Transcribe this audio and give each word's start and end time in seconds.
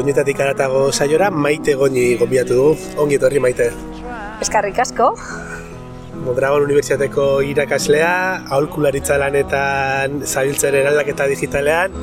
doinetatik 0.00 0.40
aratago 0.40 0.88
saiora 0.92 1.28
maite 1.30 1.74
goni 1.76 2.14
gombiatu 2.16 2.56
dugu. 2.56 2.90
Ongi 3.02 3.18
etorri 3.20 3.42
maite. 3.44 3.68
Eskarrik 4.40 4.80
asko. 4.80 5.12
Mondragon 6.24 6.64
Unibertsitateko 6.66 7.26
irakaslea, 7.48 8.12
aholkularitza 8.48 9.16
lanetan 9.20 10.20
zabiltzen 10.24 10.76
eraldaketa 10.80 11.28
digitalean, 11.30 11.94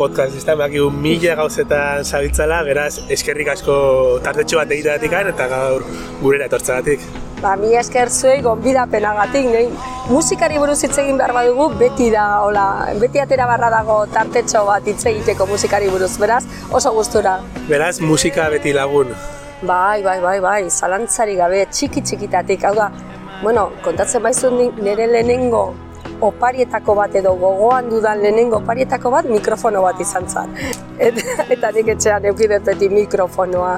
podcast 0.00 0.36
sistemak 0.36 0.76
mila 0.96 1.36
gauzetan 1.36 2.04
zabiltzala, 2.04 2.62
beraz, 2.64 3.00
eskerrik 3.08 3.48
asko 3.56 3.78
tartetxo 4.24 4.60
bat 4.60 4.76
egiteatik 4.76 5.12
eta 5.12 5.48
gaur 5.48 5.84
gurera 6.20 6.48
etortzagatik. 6.48 7.00
Ba, 7.38 7.54
mi 7.54 7.68
esker 7.78 8.08
zuei 8.10 8.40
gonbidapenagatik, 8.42 9.44
nahi 9.52 9.68
musikari 10.10 10.58
buruz 10.58 10.80
hitz 10.82 10.96
egin 10.98 11.20
behar 11.20 11.30
badugu, 11.36 11.68
beti 11.78 12.08
da, 12.10 12.24
hola, 12.42 12.64
beti 12.98 13.22
atera 13.22 13.46
barra 13.46 13.68
dago 13.70 13.98
tartetxo 14.14 14.64
bat 14.66 14.88
hitz 14.90 15.04
egiteko 15.06 15.46
musikari 15.46 15.90
buruz, 15.92 16.16
beraz, 16.18 16.42
oso 16.74 16.90
gustura. 16.96 17.36
Beraz, 17.68 18.00
musika 18.00 18.48
beti 18.50 18.74
lagun. 18.74 19.14
Bai, 19.62 20.02
bai, 20.02 20.18
bai, 20.24 20.38
bai, 20.42 20.62
zalantzari 20.68 21.38
gabe, 21.38 21.64
txiki 21.70 22.02
txikitatik, 22.02 22.66
hau 22.66 22.74
da, 22.74 22.90
bueno, 23.44 23.68
kontatzen 23.86 24.26
baizu 24.26 24.50
nire 24.58 25.06
lehenengo 25.06 25.68
oparietako 26.20 26.94
bat 26.98 27.14
edo 27.20 27.34
gogoan 27.38 27.88
dudan 27.90 28.22
lehenengo 28.22 28.58
oparietako 28.58 29.12
bat 29.14 29.28
mikrofono 29.30 29.82
bat 29.82 30.00
izan 30.00 30.28
zen. 30.28 30.54
Eta, 31.08 31.44
eta 31.54 31.68
nik 31.76 31.88
etxean 31.92 32.24
eukidet 32.26 32.64
beti 32.66 32.88
mikrofonoa, 32.90 33.76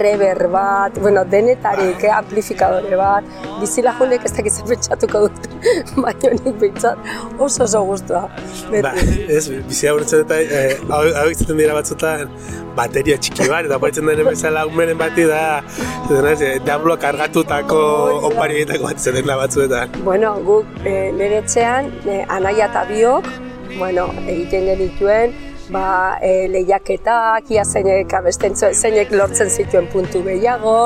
rever 0.00 0.38
bat, 0.48 0.96
bueno, 1.04 1.20
denetarik, 1.28 2.00
eh, 2.08 2.14
amplifikadore 2.16 2.96
bat, 2.96 3.28
bizilagunek 3.60 4.24
ez 4.24 4.32
dakitzen 4.38 4.70
pentsatuko 4.70 5.26
dut, 5.26 5.50
baina 6.06 6.32
nik 6.38 6.56
bintzat 6.62 7.12
oso 7.36 7.66
oso 7.66 7.84
guztua. 7.90 8.24
Ba, 8.72 8.94
ez, 9.28 9.44
bizia 9.68 9.92
horretzen 9.92 10.24
eta 10.24 10.40
eh, 10.40 10.78
hau, 10.88 11.04
hau 11.20 11.28
izaten 11.34 11.60
dira 11.60 11.76
batzutan 11.76 12.32
bateria 12.76 13.18
txiki 13.20 13.48
bat, 13.50 13.66
eta 13.68 13.78
baitzen 13.82 14.08
denen 14.08 14.28
bezala 14.28 14.64
umeren 14.68 14.98
bati 15.00 15.26
da, 15.28 15.60
zenaz, 16.08 16.38
eh, 16.42 16.54
dablo 16.66 16.96
kargatutako 17.00 17.80
oparietako 18.30 18.88
bat 18.88 19.00
zen 19.00 19.20
da 19.26 19.36
batzuetan. 19.40 19.96
Bueno, 20.06 20.34
guk 20.46 20.86
eh, 20.86 21.10
nire 21.16 21.42
etxean, 21.42 21.81
eh, 22.06 22.24
anaia 22.28 22.68
eta 22.70 22.84
biok, 22.90 23.28
bueno, 23.78 24.08
egiten 24.26 24.68
genituen, 24.70 25.34
ba, 25.72 26.18
e, 26.20 26.48
lehiaketak, 26.52 27.50
ia 27.50 27.64
zeinek 27.64 28.12
abesten 28.18 28.54
zeinek 28.56 29.12
lortzen 29.14 29.50
zituen 29.50 29.88
puntu 29.92 30.22
gehiago, 30.26 30.76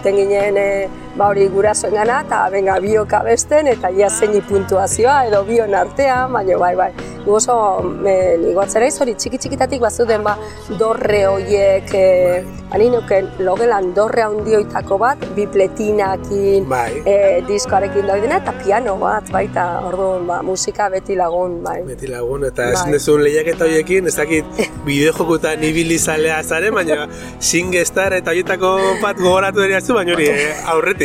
eten 0.00 0.16
ginen 0.16 0.56
e, 0.56 0.68
ba 1.16 1.28
hori 1.30 1.46
gurasoen 1.50 1.94
gana, 1.94 2.20
eta 2.26 2.40
benga 2.52 2.78
biok 2.82 3.14
abesten, 3.20 3.70
eta 3.70 3.90
ia 3.90 4.10
zeini 4.10 4.40
puntuazioa, 4.46 5.24
edo 5.30 5.42
bion 5.48 5.74
artean, 5.74 6.32
baina 6.32 6.58
bai, 6.58 6.74
bai. 6.78 6.90
Gu 7.24 7.34
oso, 7.36 7.54
me, 7.84 8.14
nigo 8.40 8.62
hori 8.64 9.14
txiki 9.14 9.38
txikitatik 9.38 9.80
bazuten 9.80 10.22
ba, 10.24 10.36
dorre 10.78 11.24
hoiek, 11.26 11.92
e, 11.94 12.44
ani 12.72 12.88
nuken 12.94 13.28
logelan 13.44 13.92
dorre 13.94 14.22
handioitako 14.22 14.98
bat, 14.98 15.26
bi 15.36 15.46
pletinakin, 15.46 16.68
bai. 16.68 17.02
e, 17.04 17.42
diskoarekin 17.48 18.06
doidena, 18.06 18.40
eta 18.40 18.54
piano 18.62 18.96
bat, 19.00 19.28
baita, 19.30 19.66
orduan, 19.90 20.26
ba, 20.30 20.40
musika 20.46 20.88
beti 20.92 21.18
lagun, 21.18 21.60
bai. 21.66 21.80
Beti 21.88 22.08
lagun, 22.08 22.46
eta 22.48 22.68
bai. 22.68 22.78
esan 22.78 22.94
dezun 22.96 23.24
lehiaketa 23.26 23.66
horiekin, 23.66 24.08
ez 24.08 24.16
dakit 24.16 24.44
bideo 24.86 25.12
jokutan 25.18 25.62
ibili 25.66 25.98
zalea 25.98 26.40
zaren, 26.42 26.74
baina 26.74 27.06
SingStar 27.40 28.16
eta 28.20 28.32
horietako 28.32 28.72
bat 29.02 29.18
gogoratu 29.20 29.66
dira 29.66 29.82
baina 30.00 30.14
hori 30.16 30.30
eh, 30.30 30.48
aurretik. 30.72 30.99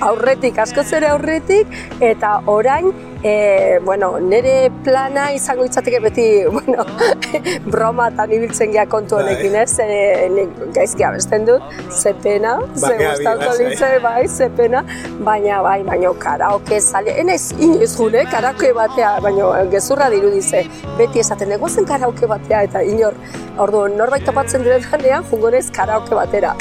Aurretik, 0.00 0.58
asko 0.64 0.84
zere 0.84 1.08
aurretik, 1.12 1.70
eta 2.04 2.38
orain, 2.46 2.90
e, 3.22 3.78
bueno, 3.84 4.18
nire 4.20 4.70
plana 4.84 5.28
izango 5.34 5.64
itzateke 5.66 6.00
beti, 6.04 6.26
bueno, 6.56 6.84
broma 7.72 8.08
eta 8.12 8.26
nibiltzen 8.30 8.72
gea 8.74 8.86
kontu 8.90 9.16
Bai. 9.16 9.24
honekin 9.24 9.56
ez, 9.62 9.72
e, 9.82 10.28
nik 10.34 10.60
gaizki 10.76 11.06
abesten 11.08 11.48
dut, 11.48 11.64
ze 11.90 12.14
pena, 12.22 12.58
ze 12.74 12.86
Bakea 12.86 13.14
gustatuko 13.16 13.50
lasai. 13.50 13.64
litze, 13.64 13.90
bai, 14.04 14.28
ze 14.28 14.50
pena, 14.60 14.84
baina, 15.30 15.62
bai, 15.62 15.80
baina 15.88 16.14
karaoke 16.18 16.80
zale, 16.80 17.16
enez 17.24 17.42
inoiz 17.58 17.92
june, 17.96 18.24
karaoke 18.30 18.72
batea, 18.76 19.16
baina 19.24 19.64
gezurra 19.72 20.10
dirudize, 20.14 20.64
beti 21.00 21.24
esaten 21.24 21.56
dugu 21.56 21.68
zen 21.68 21.88
karaoke 21.88 22.30
batea, 22.30 22.62
eta 22.68 22.84
inor, 22.86 23.18
ordu, 23.58 23.86
norbait 23.96 24.24
topatzen 24.28 24.64
direnean, 24.66 25.26
jungo 25.30 25.50
naiz 25.50 25.68
karaoke 25.74 26.14
batera. 26.18 26.54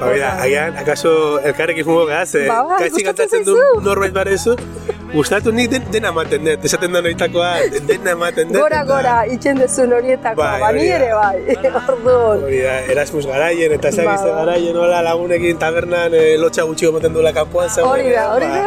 Ba, 0.00 0.06
bera, 0.08 0.30
agian, 0.42 0.76
akaso 0.80 1.10
elkarrekin 1.44 1.84
jungo 1.84 2.06
gehaz, 2.08 2.34
eh, 2.34 2.46
Ba, 2.48 2.62
bai, 2.64 2.78
gaitzik 2.86 3.04
gustatzen 3.06 3.28
kantatzen 3.28 3.44
du 3.44 3.84
norbait 3.84 4.12
barezu, 4.16 4.54
gustatu 5.12 5.52
nik 5.52 5.68
den, 5.70 5.84
dena 5.92 6.08
ematen 6.14 6.44
dut, 6.46 6.64
esaten 6.64 6.92
da 6.96 7.02
noitakoa, 7.04 7.50
dena 7.90 8.14
ematen 8.16 8.48
dut. 8.48 8.60
Gora, 8.62 8.80
gora, 8.88 9.16
itxen 9.34 9.60
dezun 9.60 9.92
horietako, 9.92 10.40
Bai, 10.40 10.60
ba, 10.62 10.72
ni 10.72 10.80
hori 10.80 10.88
da. 10.88 10.96
ere 10.96 11.10
bai, 11.20 11.58
orduan. 11.92 12.44
Hori 12.48 12.62
da, 12.64 12.78
Erasmus 12.96 13.26
garaien 13.28 13.76
eta 13.76 13.92
ezagizte 13.92 14.30
Ba, 14.30 14.32
ba. 14.32 14.40
garaien 14.46 14.76
hola 14.86 15.02
lagunekin 15.10 15.58
tabernan 15.60 16.14
e, 16.16 16.24
lotxa 16.40 16.64
gutxi 16.70 16.88
ematen 16.88 17.12
duela 17.12 17.34
kanpoan. 17.36 17.68
Hori 17.92 18.08
da, 18.16 18.24
hori 18.34 18.48
da. 18.56 18.64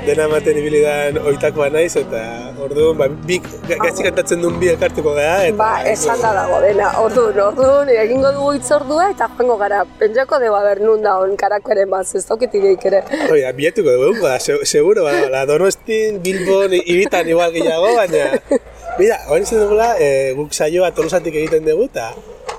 Dena 0.00 0.24
ematen 0.24 0.56
ibili 0.56 0.80
dan 0.80 1.18
oitakoa 1.28 1.66
naiz 1.70 1.92
eta 2.00 2.20
orduan, 2.64 2.96
ba, 2.96 3.06
bik 3.28 3.44
gaitzik 3.68 4.06
kantatzen 4.08 4.40
duen 4.40 4.56
bi 4.60 4.70
elkartuko 4.72 5.12
gara. 5.16 5.42
Eta, 5.44 5.56
Ba, 5.58 5.68
esan 5.90 6.22
da 6.24 6.30
dago 6.38 6.60
dena, 6.64 6.88
orduan, 7.02 7.36
orduan, 7.50 7.90
egingo 7.92 8.30
dugu 8.36 8.54
itzordua 8.56 9.10
eta 9.12 9.28
joango 9.36 9.58
gara, 9.60 9.82
pentsako 10.00 10.40
dugu 10.40 10.56
haber 10.56 10.80
nun 10.86 11.04
da 11.04 11.18
hon 11.20 11.36
karakoaren 11.40 11.90
bat, 11.92 12.08
ez 12.16 12.24
dauket 12.30 12.56
ideik 12.62 12.86
ere. 12.90 13.02
Hori 13.28 13.44
da, 13.44 13.52
bietuko 13.60 13.92
dugu, 13.98 14.16
ba, 14.24 14.38
se- 14.40 14.62
seguro, 14.72 15.04
ba, 15.04 15.12
la 15.36 15.44
Donostin, 15.46 16.18
Bilbon, 16.24 16.72
Ibitan 16.80 17.28
igual 17.28 17.52
gehiago, 17.52 17.92
baina... 18.00 18.30
Mira, 18.98 19.20
hori 19.28 19.44
zen 19.46 19.60
dugula, 19.62 19.92
e, 20.00 20.32
guk 20.36 20.52
saioa 20.56 20.90
tolosatik 20.96 21.36
egiten 21.44 21.64
dugu, 21.68 21.86
eta 21.92 22.10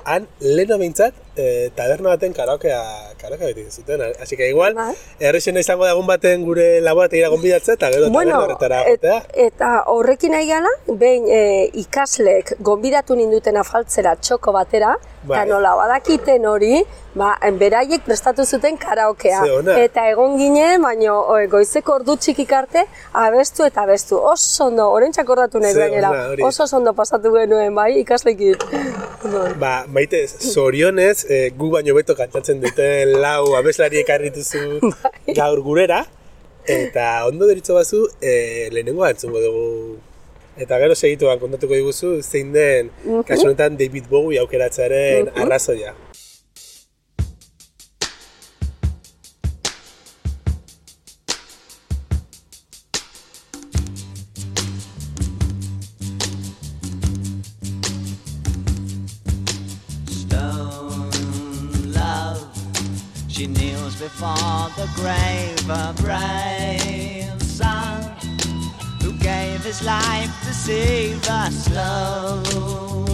han 0.08 0.24
leheno 0.40 0.78
behintzat, 0.80 1.18
e, 1.36 1.70
taberna 1.74 2.08
baten 2.10 2.32
karaokea, 2.32 2.80
karaokea 3.20 3.46
beti 3.46 3.64
zuten. 3.70 4.00
Así 4.20 4.36
que 4.36 4.48
igual, 4.48 4.74
Bai. 4.74 4.94
errexena 5.20 5.60
izango 5.60 5.84
da 5.84 5.92
egun 5.92 6.06
baten 6.06 6.44
gure 6.44 6.80
laborategira 6.80 7.28
gonbidatzea, 7.28 7.74
eta 7.74 7.90
gero 7.90 8.10
taberna 8.10 8.38
horretara 8.40 8.82
et- 8.90 9.04
eta 9.34 9.84
horrekin 9.86 10.32
nahi 10.32 10.48
gala, 10.48 10.68
behin 10.88 11.26
e, 11.28 11.70
ikasleek 11.84 12.56
gonbidatu 12.60 13.16
ninduten 13.16 13.56
afaltzera 13.56 14.16
txoko 14.16 14.52
batera, 14.52 14.96
Bai. 15.22 15.38
eta 15.38 15.46
nola 15.46 15.72
badakiten 15.78 16.46
hori, 16.50 16.80
ba, 17.14 17.36
beraiek 17.58 18.02
prestatu 18.02 18.44
zuten 18.44 18.76
karaokea. 18.80 19.42
Eta 19.78 20.08
egon 20.10 20.34
ginen, 20.38 20.82
baino 20.82 21.18
o, 21.20 21.36
goizeko 21.52 21.94
ordu 22.00 22.16
txikik 22.16 22.52
arte, 22.58 22.84
abestu 23.12 23.66
eta 23.68 23.84
abestu. 23.86 24.18
Oso 24.18 24.66
ondo, 24.66 24.88
orentxak 24.90 25.30
ordatu 25.30 25.62
nahi 25.62 25.76
gainera. 25.78 26.10
Oso 26.48 26.66
ondo 26.76 26.94
pasatu 26.98 27.32
genuen, 27.36 27.74
bai, 27.74 27.92
ikaslekin. 28.02 28.58
Ba, 29.62 29.84
maite, 29.86 30.24
zorionez, 30.26 31.24
e, 31.30 31.44
gu 31.54 31.70
baino 31.70 31.94
beto 31.94 32.16
kantatzen 32.18 32.58
duten 32.62 33.14
lau 33.22 33.54
abeslari 33.54 34.02
ekarrituzu 34.02 34.80
Bai. 35.04 35.36
gaur 35.38 35.62
gurera, 35.62 36.02
eta 36.66 37.26
ondo 37.28 37.46
deritzo 37.46 37.78
bazu, 37.78 38.08
e, 38.20 38.68
lehenengo 38.74 39.06
antzungo 39.06 39.42
dugu. 39.44 39.66
Eta 40.56 40.76
gero 40.78 40.94
segituan 40.94 41.38
kontatuko 41.40 41.74
diguzu, 41.74 42.20
zein 42.22 42.52
den, 42.52 42.90
Mhm. 43.04 43.22
kasu 43.24 43.46
honetan 43.46 43.76
David 43.78 44.04
Bowie 44.10 44.38
aukeratzearen 44.38 45.30
arrazoia. 45.34 45.94
A 71.28 71.50
slogan 71.50 73.12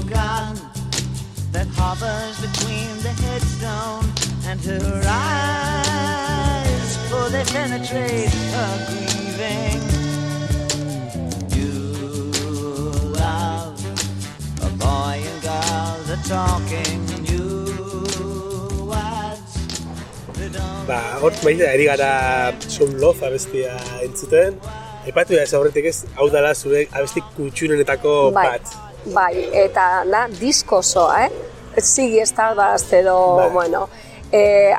that 1.52 1.66
hovers 1.76 2.40
between 2.40 2.96
the 3.02 3.12
headstone 3.22 4.06
and 4.46 4.60
her 4.64 5.02
eyes, 5.06 6.96
for 7.08 7.28
they 7.28 7.44
penetrate 7.44 8.32
her 8.54 8.72
grieving. 8.88 9.82
You 11.56 11.72
love 13.12 13.78
a 14.62 14.70
boy 14.76 15.20
and 15.30 15.42
girl, 15.42 15.96
the 16.06 16.16
talking 16.28 17.00
new 17.28 17.64
words. 18.86 19.52
Ba, 20.86 21.00
hor 21.20 21.32
maite, 21.44 21.66
ari 21.68 21.84
gara 21.84 22.54
Some 22.60 22.98
Love 22.98 23.20
abestia 23.22 23.76
entzuten. 24.02 24.52
Epatu 25.08 25.36
da 25.36 25.44
ez 25.46 25.54
aurretik 25.56 25.88
ez, 25.88 26.02
hau 26.18 26.28
dala 26.32 26.52
zure 26.54 26.86
abesti 26.92 27.22
kutxunenetako 27.36 28.16
bai, 28.36 28.44
bat. 28.50 28.74
bai, 29.14 29.32
eta 29.64 30.04
da, 30.08 30.26
disko 30.40 30.82
osoa, 30.82 31.24
eh? 31.26 31.30
Ziggy 31.78 32.26
Stardust 32.26 32.92
edo, 32.92 33.16
Bai. 33.38 33.50
bueno, 33.54 33.88
E, 34.28 34.74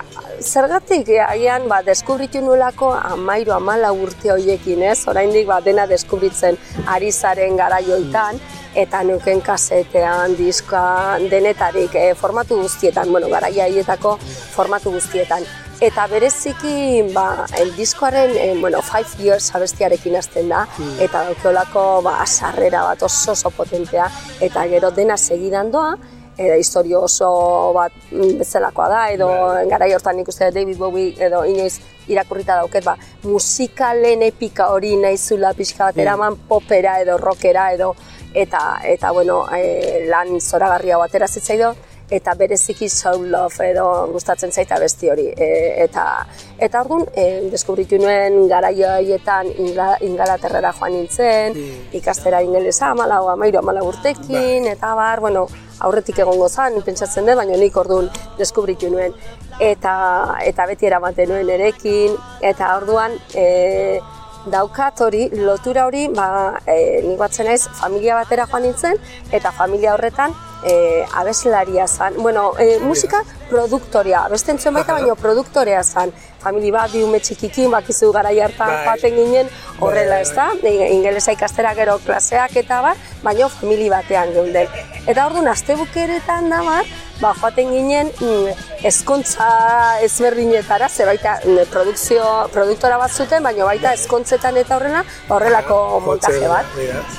zergatik 0.46 1.08
e, 1.10 1.16
agian 1.24 1.64
ba, 1.66 1.80
deskubritu 1.82 2.38
nulako 2.46 2.92
amairu 2.94 3.56
amala 3.56 3.90
urte 3.98 4.30
horiekin, 4.30 4.84
ez? 4.86 5.08
Oraindik 5.10 5.48
ba, 5.50 5.58
dena 5.66 5.88
deskubritzen 5.90 6.60
ari 6.86 7.10
zaren 7.12 7.58
garaioitan, 7.58 8.38
eta 8.78 9.02
nuken 9.08 9.42
kasetean, 9.42 10.36
diska, 10.38 10.84
denetarik, 11.32 11.98
e, 11.98 12.14
formatu 12.14 12.60
guztietan, 12.62 13.10
bueno, 13.10 13.32
garaia 13.34 13.66
haietako 13.66 14.20
formatu 14.54 14.94
guztietan. 14.94 15.50
Eta 15.80 16.08
bereziki, 16.12 17.04
ba, 17.14 17.46
el 17.58 17.70
diskoaren, 17.78 18.32
e, 18.36 18.60
bueno, 18.60 18.82
Five 18.82 19.24
Years 19.24 19.46
abestiarekin 19.56 20.18
hasten 20.20 20.50
da, 20.52 20.66
eta 21.00 21.22
daukeolako, 21.30 22.02
ba, 22.04 22.18
sarrera 22.28 22.82
bat 22.84 23.04
oso 23.08 23.32
oso 23.32 23.50
potentea, 23.56 24.10
eta 24.44 24.66
gero 24.68 24.92
dena 24.92 25.16
segidan 25.16 25.72
doa, 25.72 25.94
edo 26.36 26.58
historio 26.60 27.06
oso 27.08 27.30
bat 27.76 27.96
mm, 28.12 28.36
bezalakoa 28.42 28.90
da, 28.92 29.00
edo 29.16 29.30
Bai. 29.32 29.66
garai 29.72 29.90
hortan 29.96 30.20
nik 30.20 30.28
uste 30.28 30.52
David 30.52 30.78
Bowie 30.80 31.16
edo 31.16 31.46
inoiz 31.48 31.80
irakurrita 32.12 32.60
dauket, 32.60 32.84
ba, 32.84 32.98
musikalen 33.24 34.24
epika 34.28 34.68
hori 34.76 34.98
naizula 35.00 35.54
pixka 35.54 35.86
bat 35.86 35.96
Mm. 35.96 36.02
eraman 36.02 36.36
popera 36.48 37.00
edo 37.00 37.18
rockera 37.18 37.72
edo 37.72 37.94
eta 38.34 38.82
eta 38.84 39.12
bueno, 39.12 39.46
e, 39.56 40.08
lan 40.12 40.42
zoragarria 40.42 40.98
batera 40.98 41.28
zitzaido 41.28 41.76
eta 42.10 42.34
bereziki 42.36 42.90
Soul 42.90 43.30
Love 43.32 43.70
edo 43.72 43.86
gustatzen 44.12 44.52
zaita 44.52 44.80
besti 44.80 45.10
hori. 45.10 45.28
E, 45.30 45.50
eta 45.86 46.06
eta 46.58 46.82
orduan 46.82 47.06
e, 47.14 47.50
deskubritu 47.52 48.00
nuen 48.02 48.48
garaio 48.50 48.90
haietan 48.96 49.48
Ingla, 49.58 49.96
Ingalaterrara 50.02 50.74
joan 50.74 50.94
nintzen, 50.94 51.56
Mm. 51.60 51.96
ikastera 51.98 52.42
ingelesa, 52.44 52.92
amalau, 52.92 53.28
amairu, 53.30 53.60
amalau 53.60 53.88
urtekin, 53.88 54.68
eta 54.68 54.94
bar, 54.96 55.20
bueno, 55.20 55.48
aurretik 55.80 56.20
egongo 56.20 56.50
zan, 56.50 56.82
pentsatzen 56.86 57.26
dut, 57.26 57.36
baina 57.40 57.58
nik 57.58 57.78
orduan 57.78 58.10
deskubritu 58.38 58.90
nuen. 58.92 59.14
Eta, 59.60 59.94
eta 60.46 60.66
beti 60.70 60.88
eramaten 60.88 61.30
nuen 61.30 61.50
erekin, 61.50 62.16
eta 62.42 62.76
orduan 62.78 63.16
e, 63.36 64.00
daukat 64.50 65.02
hori, 65.02 65.30
lotura 65.34 65.86
hori, 65.88 66.08
ba, 66.16 66.60
e, 66.66 67.02
nik 67.08 67.18
batzen 67.20 67.50
naiz, 67.50 67.68
familia 67.82 68.16
batera 68.16 68.48
joan 68.48 68.64
nintzen, 68.64 69.00
eta 69.32 69.52
familia 69.52 69.94
horretan 69.94 70.36
e, 70.64 71.06
abeslaria 71.14 71.88
zan. 71.88 72.14
Bueno, 72.18 72.54
e, 72.60 72.80
musika 72.80 73.24
produktorea, 73.50 74.28
beste 74.32 74.54
entzuen 74.56 74.78
baita, 74.78 74.96
Aha. 74.96 75.02
baina 75.02 75.16
produktorea 75.26 75.84
zan. 75.84 76.14
Famili 76.40 76.72
bat, 76.72 76.92
bi 76.94 77.02
ume 77.04 77.20
txikikin, 77.20 77.68
bakizu 77.74 78.14
gara 78.16 78.32
hartan 78.32 78.72
Bai. 78.72 78.86
joaten 78.86 79.18
ginen, 79.18 79.50
horrela 79.80 80.22
Bai, 80.22 80.24
ez 80.24 80.32
da, 80.38 80.48
ingelesa 80.94 81.36
ikastera 81.36 81.74
gero 81.76 81.98
klaseak 82.06 82.56
eta 82.64 82.82
bar, 82.86 83.04
baina 83.24 83.50
famili 83.52 83.90
batean 83.92 84.32
geunden. 84.34 84.72
Eta 85.06 85.28
orduan, 85.28 85.50
astebukeretan 85.52 86.50
da 86.50 86.64
bar, 86.64 86.88
ba, 87.20 87.34
joaten 87.42 87.72
ginen 87.74 88.12
mm, 88.22 88.84
ezkontza 88.88 89.50
ezberdinetara, 90.06 90.90
ze 90.90 91.06
baita 91.10 91.40
mm, 91.44 91.70
produkzio, 91.74 92.26
produktora 92.54 92.98
bat 93.02 93.12
zuten, 93.12 93.44
baina 93.44 93.68
baita 93.68 93.94
ezkontzetan 93.98 94.58
eta 94.64 94.78
horrela, 94.78 95.04
ba, 95.28 95.36
horrelako 95.36 95.80
montaje 96.06 96.48
bat. 96.48 96.78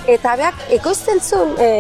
Eta 0.09 0.37
beak, 0.41 0.69
ekoizten 0.81 1.21
zuen 1.21 1.57
e, 1.61 1.73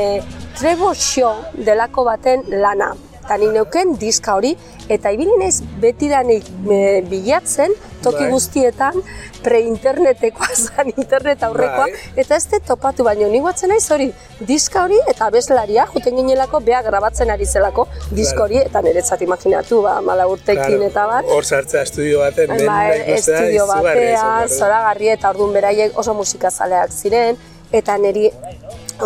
Trevor 0.59 0.97
Show 0.97 1.39
delako 1.57 2.05
baten 2.11 2.45
lana. 2.61 2.93
Eta 3.31 3.37
ni 3.39 3.47
neuken 3.55 3.93
diska 3.95 4.33
hori, 4.35 4.49
eta 4.91 5.13
ibili 5.15 5.31
naiz 5.39 5.61
betidanik 5.79 6.49
e, 6.67 6.79
bilatzen, 7.07 7.71
toki 8.03 8.25
Bai. 8.25 8.31
guztietan, 8.33 8.97
pre-internetekoa 9.45 10.49
zen, 10.65 10.91
internet 10.97 11.45
aurrekoa, 11.47 11.85
Bai. 11.93 12.01
eta 12.19 12.35
ez 12.41 12.49
dut 12.51 12.67
topatu 12.67 13.07
baino, 13.07 13.29
ni 13.31 13.39
guatzen 13.45 13.71
naiz 13.71 13.85
hori, 13.95 14.09
diska 14.49 14.83
hori 14.89 14.99
eta 15.13 15.29
abeslaria, 15.31 15.87
juten 15.95 16.19
ginelako, 16.19 16.59
bea 16.67 16.83
grabatzen 16.83 17.31
ari 17.31 17.47
zelako, 17.47 17.87
disko 18.11 18.49
hori, 18.49 18.59
eta 18.65 18.83
niretzat 18.83 19.23
imaginatu, 19.23 19.79
ba, 19.87 20.01
mala 20.03 20.27
urtekin 20.27 20.65
Claro, 20.65 20.91
eta 20.91 21.07
bat. 21.15 21.31
Hor 21.31 21.47
sartzea 21.47 21.87
estudio 21.87 22.27
baten, 22.27 22.51
Ba, 22.51 22.59
dena 22.65 22.83
ikustea, 22.97 23.45
estudio 23.47 23.71
batean, 23.71 24.51
zoragarri 24.59 25.15
eta 25.15 25.31
orduan 25.31 25.55
beraiek 25.55 26.03
oso 26.03 26.19
musikazaleak 26.19 26.91
ziren, 26.91 27.39
eta 27.71 27.95
niri 28.03 28.27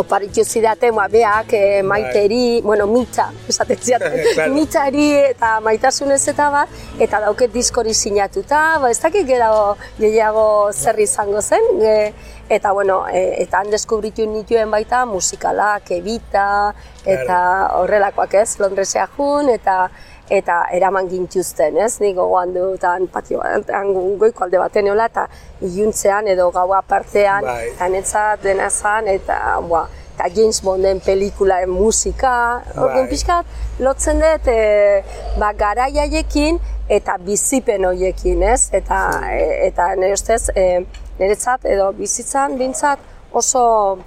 oparitu 0.00 0.44
zidaten, 0.44 0.94
ba, 0.94 1.06
beak, 1.08 1.52
e, 1.52 1.82
maiteri, 1.82 2.60
bueno, 2.62 2.86
mitza, 2.86 3.30
esaten 3.48 3.78
zidaten, 3.78 4.12
Claro. 4.34 4.54
mitzari 4.54 5.10
eta 5.30 5.58
maitasunez 5.64 6.22
eta 6.28 6.50
bat, 6.50 6.68
eta 6.98 7.20
dauket 7.26 7.52
diskori 7.52 7.94
sinatuta, 7.94 8.78
ba, 8.82 8.90
ez 8.90 9.00
dakit 9.02 9.26
gero 9.26 9.76
gehiago 9.98 10.46
zer 10.72 10.98
izango 11.00 11.42
zen, 11.42 11.68
e, 11.82 12.12
eta 12.48 12.72
bueno, 12.72 13.04
e, 13.08 13.42
eta 13.42 13.62
han 13.62 13.70
deskubritu 13.72 14.26
nituen 14.28 14.70
baita 14.70 15.04
musikalak, 15.06 15.90
Evita, 15.96 16.74
eta 17.04 17.38
horrelakoak 17.78 18.34
ez, 18.40 18.58
Londresea 18.60 19.06
jun, 19.16 19.48
eta 19.52 19.88
eta 20.30 20.62
eraman 20.72 21.08
gintuzten, 21.08 21.76
ez? 21.76 21.98
Nik 22.00 22.16
gogoan 22.16 22.54
dutan 22.54 23.08
patio 23.12 23.42
batean 23.42 23.92
goiko 24.18 24.46
alde 24.46 24.60
baten 24.60 24.88
eola, 24.88 25.08
eta 25.12 25.26
iluntzean 25.60 26.28
edo 26.32 26.50
gaua 26.54 26.80
partean, 26.82 27.44
Bai. 27.44 27.68
eta 27.74 27.88
netzat 27.92 28.42
dena 28.42 28.70
zan, 28.70 29.08
eta, 29.08 29.58
boa, 29.68 29.84
eta 30.14 30.30
James 30.34 30.62
Bonden 30.64 31.00
pelikulaen 31.04 31.70
musika, 31.70 32.62
orduan 32.76 33.04
Bai. 33.04 33.10
pixkat, 33.10 33.52
lotzen 33.84 34.22
dut, 34.22 34.48
e, 34.48 35.02
ba, 35.38 35.52
garaiaiekin 35.52 36.60
eta 36.88 37.18
bizipen 37.18 37.84
horiekin, 37.84 38.42
ez? 38.48 38.70
Eta, 38.72 39.04
e, 39.28 39.44
eta 39.68 39.92
nire 39.98 40.16
ustez, 40.16 40.48
e, 40.56 40.84
niretzat 41.18 41.68
edo 41.68 41.92
bizitzan 41.98 42.56
bintzat 42.58 42.98
oso, 43.32 43.98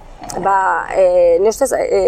ba, 0.42 0.58
e, 0.90 1.38
nire 1.38 1.54
ustez, 1.54 1.72
e, 1.78 2.02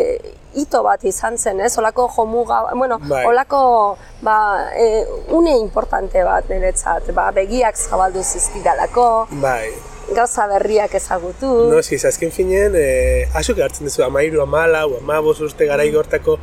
hito 0.55 0.83
bat 0.83 1.05
izan 1.05 1.39
zen, 1.39 1.61
ez? 1.61 1.77
Olako 1.79 2.09
jomuga, 2.17 2.63
bueno, 2.75 2.99
Bai. 3.09 3.25
olako, 3.27 3.97
ba, 4.23 4.69
e, 4.77 5.05
une 5.31 5.57
importante 5.59 6.23
bat 6.25 6.49
niretzat, 6.51 7.11
ba, 7.15 7.31
begiak 7.31 7.77
zabaldu 7.77 8.23
zizkidalako, 8.23 9.29
Bai. 9.43 9.71
gauza 10.15 10.47
berriak 10.47 10.95
ezagutu. 10.95 11.71
No, 11.71 11.79
eskiz, 11.79 12.05
azken 12.05 12.33
finean, 12.35 12.75
eh, 12.77 13.29
asuk 13.35 13.59
hartzen 13.61 13.87
duzu, 13.87 14.03
amairu, 14.03 14.43
amalau, 14.43 14.97
amabos 14.99 15.41
urte 15.41 15.67
garai 15.67 15.91
gortako 15.93 16.39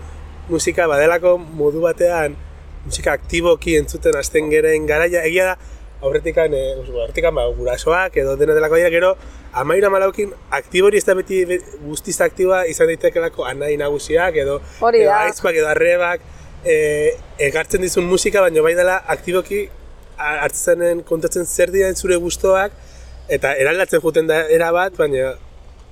musika 0.50 0.88
badelako 0.88 1.38
modu 1.38 1.81
batean, 1.83 2.38
musika 2.86 3.12
aktiboki 3.12 3.75
entzuten 3.75 4.15
hasten 4.15 4.50
geren 4.50 4.86
garaia, 4.88 5.25
egia 5.27 5.45
da, 5.51 5.57
aurretikan, 6.01 6.53
eh, 6.53 6.75
oso, 6.81 6.94
aurretikan 7.01 7.33
ba, 7.35 7.45
gurasoak 7.57 8.17
edo 8.21 8.35
dena 8.38 8.53
delako 8.53 8.75
dira, 8.77 8.89
gero, 8.94 9.15
amairu 9.53 9.88
amalaukin, 9.88 10.33
aktibori 10.51 10.97
ez 10.97 11.05
da 11.05 11.15
beti 11.17 11.44
be- 11.49 11.61
guztiz 11.88 12.19
aktiboa 12.21 12.65
izan 12.69 12.88
daitekelako 12.91 13.45
anai 13.49 13.75
nagusiak, 13.81 14.35
edo, 14.44 14.59
Hori 14.81 15.01
edo 15.01 15.11
aizpak, 15.13 15.56
edo 15.56 15.68
arrebak, 15.71 16.21
eh, 16.66 17.16
egartzen 17.39 17.81
dizun 17.81 18.06
musika, 18.06 18.42
baina 18.42 18.61
bai 18.61 18.75
dela 18.75 18.99
aktiboki 19.07 19.68
hartzenen 20.18 21.04
kontatzen 21.06 21.45
zer 21.45 21.71
diren 21.71 21.95
zure 21.95 22.16
gustoak, 22.21 22.71
eta 23.30 23.54
eraldatzen 23.59 24.01
juten 24.01 24.27
da 24.30 24.44
era 24.49 24.71
bat, 24.71 24.95
baina 24.97 25.33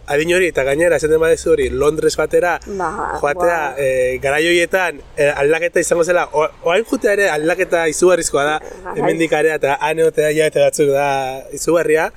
adin 0.07 0.33
hori 0.35 0.47
eta 0.51 0.63
gainera 0.63 0.97
esaten 0.99 1.19
badezu 1.19 1.51
hori 1.55 1.69
Londres 1.69 2.15
batera 2.17 2.59
Ba, 2.65 2.89
joatea 3.21 3.57
ba. 3.71 3.73
e, 3.77 4.17
garai 4.21 4.43
horietan 4.47 4.99
e, 5.17 5.29
aldaketa 5.29 5.79
izango 5.79 6.03
zela 6.03 6.27
o- 6.31 6.49
orain 6.63 6.85
jutea 6.85 7.13
ere 7.17 7.29
aldaketa 7.29 7.87
izugarrizkoa 7.87 8.43
da 8.43 8.59
Bai. 8.83 8.99
hemendik 8.99 9.33
area 9.33 9.55
eta 9.55 9.77
han 9.81 9.99
egotea 9.99 10.29
ja 10.37 10.45
eta 10.51 10.59
batzuk 10.67 10.89
da 10.93 11.07
izugarria 11.53 12.11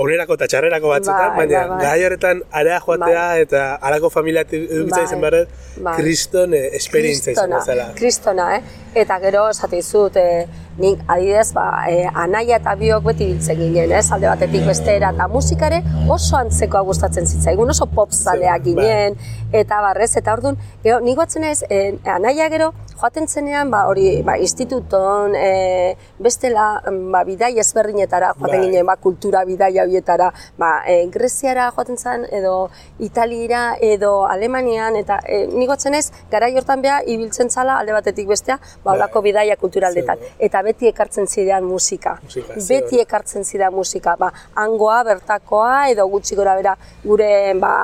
onerako 0.00 0.32
eta 0.38 0.46
txarrerako 0.48 0.88
batzutan, 0.88 1.34
Bai, 1.36 1.46
baina 1.46 1.66
bai, 1.68 1.78
bai. 1.84 2.04
horretan 2.06 2.38
area 2.56 2.78
joatea 2.80 3.24
eta 3.42 3.64
halako 3.82 4.08
familia 4.10 4.46
edukitzen 4.48 4.88
Bai, 4.88 5.04
izan 5.04 5.20
behar 5.20 5.36
bai. 5.76 5.96
kriston 5.98 6.54
e, 6.54 6.60
esperientzia 6.78 7.34
Kristona, 7.34 7.60
zela. 7.66 7.88
kristona, 7.98 8.46
eh? 8.56 8.62
Eta 9.02 9.18
gero 9.20 9.48
esate 9.50 9.76
dizut, 9.76 10.16
eh, 10.16 10.46
nik 10.80 11.02
adidez, 11.06 11.50
ba, 11.52 11.84
eh, 11.92 12.08
anaia 12.24 12.56
eta 12.60 12.74
biok 12.80 13.04
beti 13.10 13.26
biltzen 13.30 13.58
ginen, 13.60 13.92
ez? 13.92 14.06
Alde 14.14 14.30
batetik 14.30 14.66
bestera 14.66 15.12
eta 15.14 15.28
musikare 15.28 15.82
oso 16.08 16.38
antzekoa 16.40 16.82
gustatzen 16.88 17.28
zitzaigun, 17.28 17.70
oso 17.70 17.86
pop 17.86 18.14
zaleak 18.16 18.64
Bai. 18.64 18.64
ginen, 18.70 19.18
eta 19.52 19.80
barrez, 19.84 20.14
eta 20.16 20.32
orduan, 20.32 20.56
gero, 20.84 21.00
nik 21.04 21.18
batzen 21.20 21.44
ez, 21.44 21.58
eh, 21.68 21.98
anaia 22.04 22.48
gero, 22.52 22.72
joaten 23.00 23.28
zenean, 23.28 23.70
ba, 23.72 23.86
hori, 23.88 24.22
ba, 24.22 24.36
instituton, 24.38 25.34
eh, 25.36 25.96
bestela, 26.18 26.82
mm, 26.84 27.12
ba, 27.12 27.24
bidai 27.24 27.52
ezberdinetara 27.58 28.34
joaten 28.38 28.60
Bai. 28.60 28.68
ginen, 28.68 28.86
ba, 28.86 28.96
kultura 28.96 29.44
bidaia 29.44 29.84
horietara, 29.84 30.30
ba, 30.58 30.70
e, 30.86 31.06
Greziara 31.12 31.70
joaten 31.76 31.96
zen, 31.96 32.26
edo 32.30 32.70
Italiara, 32.98 33.76
edo 33.80 34.26
Alemanian, 34.26 34.96
eta 34.96 35.20
e, 35.26 35.46
nigotzen 35.46 35.94
ez, 35.94 36.10
garai 36.30 36.52
hortan 36.56 36.82
beha, 36.82 37.00
ibiltzen 37.06 37.50
zala 37.50 37.78
alde 37.80 37.96
batetik 37.96 38.28
bestea, 38.28 38.58
ba, 38.84 38.92
Bai. 38.92 38.96
olako 38.98 39.22
bidaia 39.22 39.56
kulturaldetan. 39.56 40.18
Eta 40.38 40.62
beti 40.70 40.90
ekartzen 40.90 41.28
zidean 41.28 41.66
musika. 41.66 42.16
Musika, 42.24 42.58
beti 42.68 43.00
ekartzen 43.02 43.44
zidean 43.44 43.74
musika. 43.74 44.16
Ba, 44.20 44.30
hangoa, 44.62 45.02
bertakoa, 45.10 45.88
edo 45.92 46.06
gutxi 46.12 46.38
gora 46.38 46.56
bera, 46.58 46.76
gure, 47.04 47.30
ba, 47.60 47.74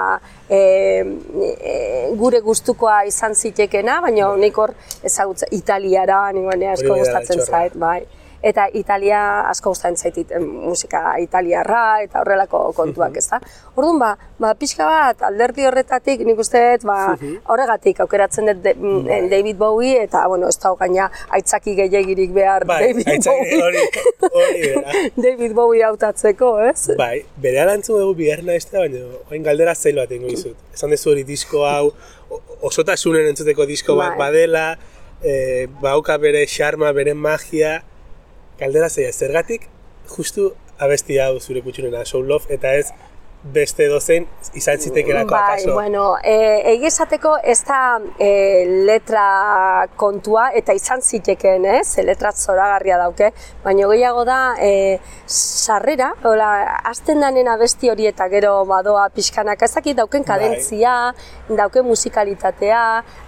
e, 0.49 0.61
e, 0.61 1.77
gure 2.19 2.41
gustukoa 2.45 3.03
izan 3.11 3.35
zitekena, 3.35 4.01
baina 4.05 4.31
nik 4.41 4.59
hor 4.63 4.75
ezagutza 5.05 5.51
Italiara, 5.57 6.23
baina 6.37 6.73
asko 6.77 6.95
Hori 6.95 7.05
gustatzen 7.05 7.43
zait, 7.45 7.77
bai. 7.87 8.01
Eta 8.47 8.69
Italia 8.79 9.21
asko 9.51 9.73
gustatzen 9.73 9.97
zaitit 9.97 10.33
musika 10.41 11.17
italiarra 11.23 12.03
eta 12.05 12.21
horrelako 12.23 12.61
kontuak, 12.77 13.17
ezta? 13.19 13.41
Orduan 13.75 13.99
ba, 13.99 14.11
ba 14.43 14.53
pixka 14.59 14.87
bat 14.87 15.25
alderdi 15.29 15.67
horretatik 15.67 16.23
nik 16.27 16.39
uste 16.43 16.63
dut 16.77 16.87
ba 16.89 16.99
horregatik 17.53 18.01
aukeratzen 18.05 18.53
dut 18.53 18.65
Bai. 18.67 19.21
David 19.31 19.59
Bowie 19.59 20.03
eta 20.03 20.27
bueno, 20.31 20.49
ez 20.49 20.59
da 20.63 20.73
gaina 20.79 21.09
aitzaki 21.39 21.75
gehiagirik 21.79 22.33
behar 22.37 22.67
Bai, 22.69 22.81
David 22.89 23.11
aitzaki 23.15 23.61
hori, 23.63 23.85
Bowie. 23.87 24.31
hori 24.41 24.61
bera. 24.67 24.95
David 25.27 25.57
Bowie 25.59 25.85
hautatzeko, 25.87 26.53
ez? 26.71 26.97
Bai, 26.99 27.25
bere 27.43 27.63
alantzun 27.65 28.01
dugu 28.03 28.15
bigarren 28.23 28.53
abestia, 28.53 28.85
baina 28.85 29.03
oain 29.31 29.47
galdera 29.47 29.75
zailo 29.75 30.05
bat 30.05 30.15
ingo 30.17 30.31
dizut. 30.31 30.57
Esan 30.75 30.95
dezu 30.95 31.11
hori 31.13 31.25
disko 31.27 31.67
hau, 31.69 31.91
osotasunen 32.67 33.27
entzuteko 33.33 33.67
disko 33.69 33.97
bat 33.99 34.15
Bai. 34.15 34.27
badela, 34.27 34.67
e, 35.23 35.67
bauka 35.83 36.17
bere 36.23 36.45
xarma, 36.51 36.93
bere 36.97 37.15
magia, 37.15 37.81
galdera 38.61 38.89
zaila, 38.89 39.13
zergatik 39.13 39.69
justu 40.11 40.51
abesti 40.79 41.19
hau 41.19 41.39
zure 41.41 41.63
kutxunena, 41.65 42.05
Soul 42.05 42.27
Love, 42.29 42.53
eta 42.53 42.73
ez 42.77 42.91
beste 43.53 43.87
dozein 43.89 44.27
izan 44.55 44.79
zitekelako 44.81 45.35
Bai, 45.35 45.43
akaso. 45.55 45.75
bueno, 45.75 46.05
e, 46.23 46.63
egi 46.73 46.87
esateko 46.89 47.37
ez 47.43 47.59
da 47.67 47.99
e, 48.19 48.31
letra 48.87 49.87
kontua 49.97 50.51
eta 50.59 50.75
izan 50.77 51.03
zitekeen, 51.03 51.67
ez? 51.79 51.99
Letra 52.05 52.33
zoragarria 52.33 52.99
dauke, 52.99 53.33
baina 53.65 53.89
gehiago 53.91 54.25
da 54.29 54.39
e, 54.61 54.99
sarrera, 55.27 56.13
hola, 56.25 56.51
azten 56.91 57.21
danen 57.21 57.49
abesti 57.49 57.91
hori 57.91 58.07
eta 58.11 58.29
gero 58.33 58.65
badoa 58.69 59.09
pixkanak 59.15 59.63
ezakit 59.63 59.97
dauken 59.97 60.25
Bai. 60.27 60.33
kadentzia, 60.35 60.97
dauken 61.49 61.87
musikalitatea, 61.87 62.83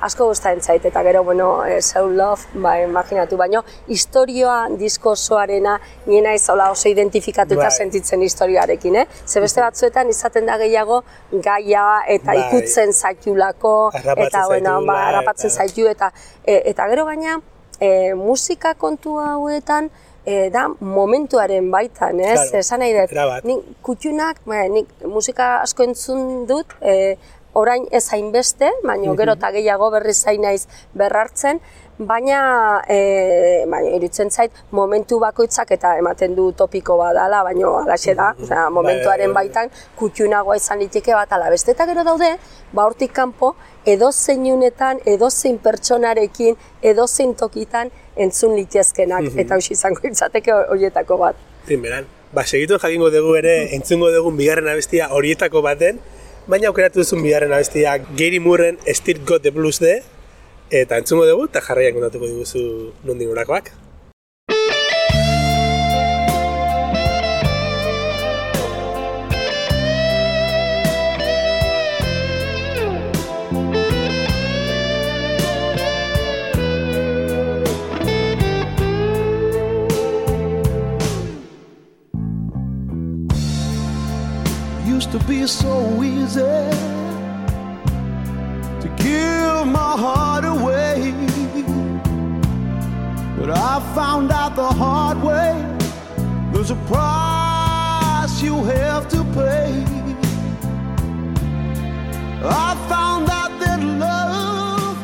asko 0.09 0.29
gustatzen 0.31 0.63
zait 0.63 0.85
eta 0.85 1.03
gero, 1.07 1.25
bueno, 1.25 1.65
e, 1.65 1.81
Soul 1.83 2.17
Love, 2.17 2.61
ba, 2.63 2.79
imaginatu, 2.83 3.37
baino 3.37 3.65
historioa 3.89 4.69
disko 4.79 5.15
osoarena 5.17 5.79
niena 6.07 6.35
ez 6.35 6.49
hola 6.49 6.71
oso 6.71 6.89
identifikatuta 6.89 7.69
Bai. 7.69 7.71
sentitzen 7.71 8.23
historioarekin, 8.23 8.97
eh? 9.03 9.07
Ze 9.27 9.41
beste 9.41 9.61
batzuetan 9.61 10.08
izaten 10.09 10.47
da 10.47 10.59
gehiago 10.61 11.03
gaia 11.33 12.03
eta 12.09 12.33
Bai. 12.33 12.41
ikutzen 12.47 12.93
zaitulako 12.93 13.77
eta 13.95 14.47
bueno, 14.47 14.81
ba, 14.87 14.99
harrapatzen 15.09 15.51
zaitu 15.51 15.89
eta 15.89 16.13
e, 16.45 16.63
eta 16.73 16.89
gero 16.89 17.07
gaina 17.07 17.41
e, 17.81 18.15
musika 18.15 18.75
kontu 18.75 19.19
hauetan 19.23 19.91
e, 20.29 20.51
da 20.53 20.67
momentuaren 20.81 21.71
baitan, 21.73 22.21
ez? 22.21 22.37
Claro, 22.37 22.61
Esan 22.61 22.83
nahi 22.85 22.95
dut, 22.97 23.17
nik 23.49 23.67
kutxunak, 23.87 24.43
ba, 24.49 24.65
nik 24.69 24.91
musika 25.09 25.59
asko 25.65 25.87
entzun 25.89 26.45
dut, 26.51 26.75
e, 26.83 27.17
orain 27.59 27.87
ez 27.95 28.05
hainbeste, 28.13 28.71
baina 28.85 29.15
gero 29.19 29.35
eta 29.39 29.51
gehiago 29.55 29.91
berriz 29.95 30.19
zain 30.21 30.43
naiz 30.45 30.67
berrartzen, 30.99 31.63
baina, 31.99 32.83
e, 32.89 33.65
baina 33.67 33.91
iruditzen 33.91 34.31
zait 34.31 34.53
momentu 34.71 35.19
bakoitzak 35.21 35.73
eta 35.75 35.97
ematen 35.99 36.35
du 36.37 36.51
topiko 36.57 36.97
badala, 36.99 37.43
baina 37.47 37.73
alaxe 37.83 38.15
da, 38.15 38.33
osea, 38.39 38.69
momentuaren 38.71 39.33
bai, 39.33 39.49
bai. 39.49 39.49
baitan 39.49 39.73
kutxunagoa 39.99 40.57
izan 40.57 40.79
liteke 40.79 41.15
bat 41.15 41.33
ala 41.33 41.51
beste. 41.51 41.75
Eta 41.75 41.87
gero 41.91 42.05
daude, 42.07 42.31
ba 42.73 42.87
hortik 42.87 43.13
kanpo 43.13 43.55
edozein 43.87 44.47
unetan, 44.53 45.01
edozein 45.07 45.59
pertsonarekin, 45.65 46.59
edozein 46.83 47.35
tokitan 47.35 47.91
entzun 48.17 48.55
litezkenak, 48.57 49.33
eta 49.37 49.57
hausi 49.57 49.75
izango 49.75 50.05
litzateke 50.05 50.55
horietako 50.55 51.19
bat. 51.25 51.43
Zin, 51.67 51.83
beran. 51.83 52.07
Ba, 52.33 52.45
segitu 52.45 52.77
jakingo 52.77 53.09
dugu 53.11 53.39
ere, 53.39 53.55
entzungo 53.75 54.11
dugun 54.13 54.37
bigarren 54.37 54.69
abestia 54.69 55.09
horietako 55.17 55.63
baten, 55.65 56.01
baina 56.49 56.69
aukeratu 56.69 57.01
duzun 57.01 57.23
bigarren 57.25 57.55
abestia 57.57 57.97
Gary 58.17 58.39
Moorren 58.39 58.77
Still 58.93 59.25
Got 59.25 59.43
the 59.43 59.51
Blues 59.51 59.81
de, 59.81 60.03
eta 60.71 60.99
entzungo 61.01 61.27
dugu, 61.27 61.49
eta 61.49 61.65
jarraian 61.65 61.97
kontatuko 61.97 62.27
diguzu 62.29 62.65
nondik 63.05 63.29
norakoak. 63.29 63.73
used 84.99 85.13
to 85.13 85.19
be 85.29 85.47
so 85.47 86.03
easy 86.03 86.58
price 96.89 98.41
you 98.41 98.57
have 98.65 99.05
to 99.13 99.21
pay. 99.37 99.85
I 102.41 102.73
found 102.89 103.29
out 103.29 103.53
that 103.61 103.83
love 104.01 104.97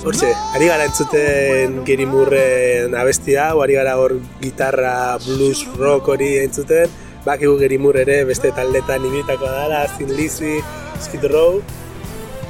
Hortxe, 0.00 0.32
ari 0.56 0.66
gara 0.70 0.88
entzuten 0.88 1.84
Gary 1.84 2.06
Moorren 2.08 2.96
abestia, 2.96 3.50
hau 3.50 3.60
ari 3.60 3.76
gara 3.76 3.98
hor 4.00 4.16
gitarra, 4.40 5.20
blues, 5.20 5.66
rock 5.76 6.08
hori 6.08 6.38
entzuten, 6.40 6.88
bakigu 7.26 7.60
Moore 7.78 8.00
ere 8.06 8.24
beste 8.24 8.48
taldetan 8.56 9.04
imitako 9.04 9.44
dara, 9.44 9.84
Thin 9.98 10.16
Lizzy, 10.16 10.62
Skid 10.98 11.24
Row, 11.28 11.60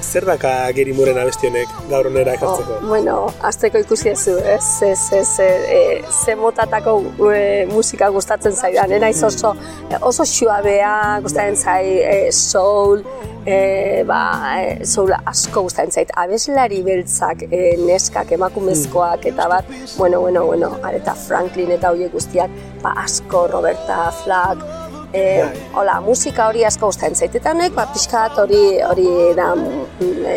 zer 0.03 0.25
daka 0.27 0.51
Gary 0.77 0.93
Moorren 0.97 1.19
abesti 1.21 1.49
honek 1.49 1.73
gaur 1.91 2.09
onera 2.11 2.35
ekartzeko? 2.39 2.79
Oh, 2.81 2.89
bueno, 2.89 3.17
azteko 3.47 3.81
ikusi 3.83 4.11
ezu, 4.13 4.37
ez? 4.39 4.63
Ze, 4.65 4.95
ze, 4.97 5.23
ze, 5.25 5.49
e, 5.77 5.81
ze 6.11 6.37
motatako 6.37 6.97
e, 7.33 7.67
musika 7.71 8.11
gustatzen 8.11 8.57
zaidan, 8.57 8.93
eh? 8.93 9.01
naiz 9.03 9.23
oso, 9.27 9.55
oso 10.01 10.27
suabea, 10.27 10.95
gustatzen 11.25 11.57
zai, 11.57 11.85
e, 12.01 12.17
soul, 12.33 13.05
e, 13.45 14.03
ba, 14.09 14.21
e, 14.61 14.87
soul 14.87 15.15
asko 15.21 15.65
gustatzen 15.69 15.93
zait. 16.01 16.13
Abeslari 16.25 16.83
beltzak, 16.87 17.47
e, 17.51 17.77
neskak, 17.85 18.33
emakumezkoak, 18.39 19.27
eta 19.33 19.49
bat, 19.53 19.71
bueno, 19.97 20.21
bueno, 20.21 20.47
bueno, 20.47 20.75
areta 20.83 21.17
Franklin 21.27 21.73
eta 21.77 21.93
horiek 21.95 22.13
guztiak, 22.17 22.61
ba, 22.85 22.97
asko, 23.05 23.47
Roberta 23.53 24.09
Flack, 24.23 24.80
E, 25.13 25.45
hola, 25.75 25.99
musika 26.05 26.47
hori 26.51 26.65
asko 26.67 26.91
gustatzen 26.91 27.17
zait. 27.19 27.35
Eta 27.35 27.55
honek, 27.55 27.75
ba, 27.75 27.87
pixka 27.91 28.29
bat 28.29 28.39
hori, 28.45 28.63
hori 28.87 29.09
da, 29.35 29.49
mm, 29.57 30.13
e, 30.31 30.37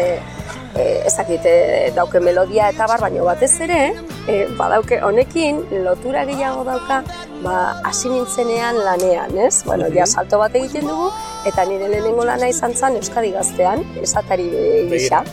e, 0.73 0.85
ez 1.05 1.13
dakit, 1.13 1.45
e, 1.45 1.91
dauke 1.95 2.21
melodia 2.23 2.71
eta 2.73 2.87
bar, 2.89 3.03
baina 3.03 3.25
batez 3.27 3.51
ere, 3.67 3.79
e, 4.25 4.39
badauke 4.57 4.99
honekin 5.05 5.61
lotura 5.85 6.25
gehiago 6.25 6.65
dauka, 6.65 7.03
ba, 7.45 7.55
hasi 7.85 8.09
nintzenean 8.09 8.81
lanean, 8.81 9.37
ez? 9.37 9.63
Bueno, 9.69 9.91
ja 9.93 10.09
salto 10.09 10.41
bat 10.41 10.55
egiten 10.57 10.89
dugu, 10.89 11.11
eta 11.45 11.65
nire 11.69 11.91
lehenengo 11.93 12.25
lana 12.25 12.49
izan 12.49 12.73
zen 12.73 12.97
Euskadi 12.97 13.33
gaztean, 13.35 13.85
esatari 14.01 14.49
gisa. 14.89 15.23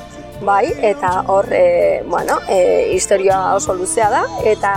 Bai, 0.44 0.70
eta 0.84 1.18
hor, 1.28 1.48
e, 1.52 2.02
bueno, 2.08 2.38
e, 2.48 2.92
historia 2.94 3.54
oso 3.54 3.74
luzea 3.76 4.08
da, 4.12 4.24
eta 4.44 4.74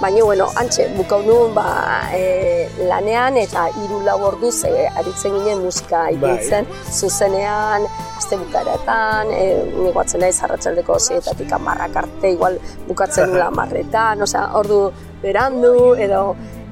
baina, 0.00 0.24
bueno, 0.24 0.48
antxe, 0.60 0.88
bukau 0.96 1.22
nuen 1.24 1.54
ba, 1.56 1.66
e, 2.14 2.68
lanean 2.88 3.38
eta 3.40 3.66
hiru 3.80 4.02
lau 4.04 4.18
orduz 4.28 4.64
e, 4.68 4.88
aritzen 5.00 5.38
ginen 5.38 5.62
musika 5.64 6.06
ipintzen, 6.12 6.68
zuzenean, 6.92 7.86
aste 8.16 8.38
bukaretan, 8.40 9.32
e, 9.32 9.46
nik 9.72 9.96
batzen 9.96 10.20
naiz 10.24 10.36
arratsaldeko 10.44 10.98
zeietatik 11.00 11.56
amarrak 11.56 11.96
arte, 12.02 12.34
igual 12.36 12.60
bukatzen 12.88 13.32
nula 13.32 13.48
amarretan, 13.54 14.22
osea, 14.28 14.50
ordu 14.60 14.82
berandu, 15.24 15.94
edo 15.96 16.22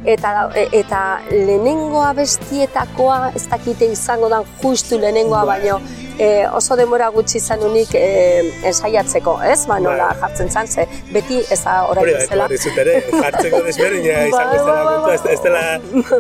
eta 0.05 0.51
e, 0.55 0.69
eta 0.81 1.03
lehenengo 1.31 2.03
abestietakoa 2.05 3.33
ez 3.35 3.47
dakite 3.49 3.89
izango 3.93 4.29
da 4.29 4.43
justu 4.63 4.99
lehenengoa 5.01 5.45
Bai. 5.49 5.61
baino 5.61 5.81
e, 6.19 6.47
oso 6.53 6.77
denbora 6.77 7.09
gutxi 7.15 7.39
izan 7.39 7.61
unik 7.67 7.95
e, 7.95 8.53
ensaiatzeko, 8.71 9.39
ez? 9.43 9.67
Ba, 9.67 9.79
nola 9.79 10.09
Bai. 10.11 10.19
jartzen 10.21 10.51
zan, 10.51 10.67
ze 10.69 10.87
beti 11.13 11.39
ez 11.51 11.61
da 11.65 11.85
Hori 11.89 12.01
orain 12.01 12.15
da, 12.15 12.21
bezala. 12.21 12.45
hori 12.45 12.59
zut 12.59 12.79
ere, 12.79 12.95
jartzeko 13.11 13.63
desberdina 13.67 14.27
izango 14.31 14.55
ez 14.55 14.63
Bai, 14.63 14.67
dela 14.67 14.85
bai, 14.85 14.95
kontua, 14.95 15.15
ez- 15.15 15.27
ez 15.35 15.41
dela 15.43 15.65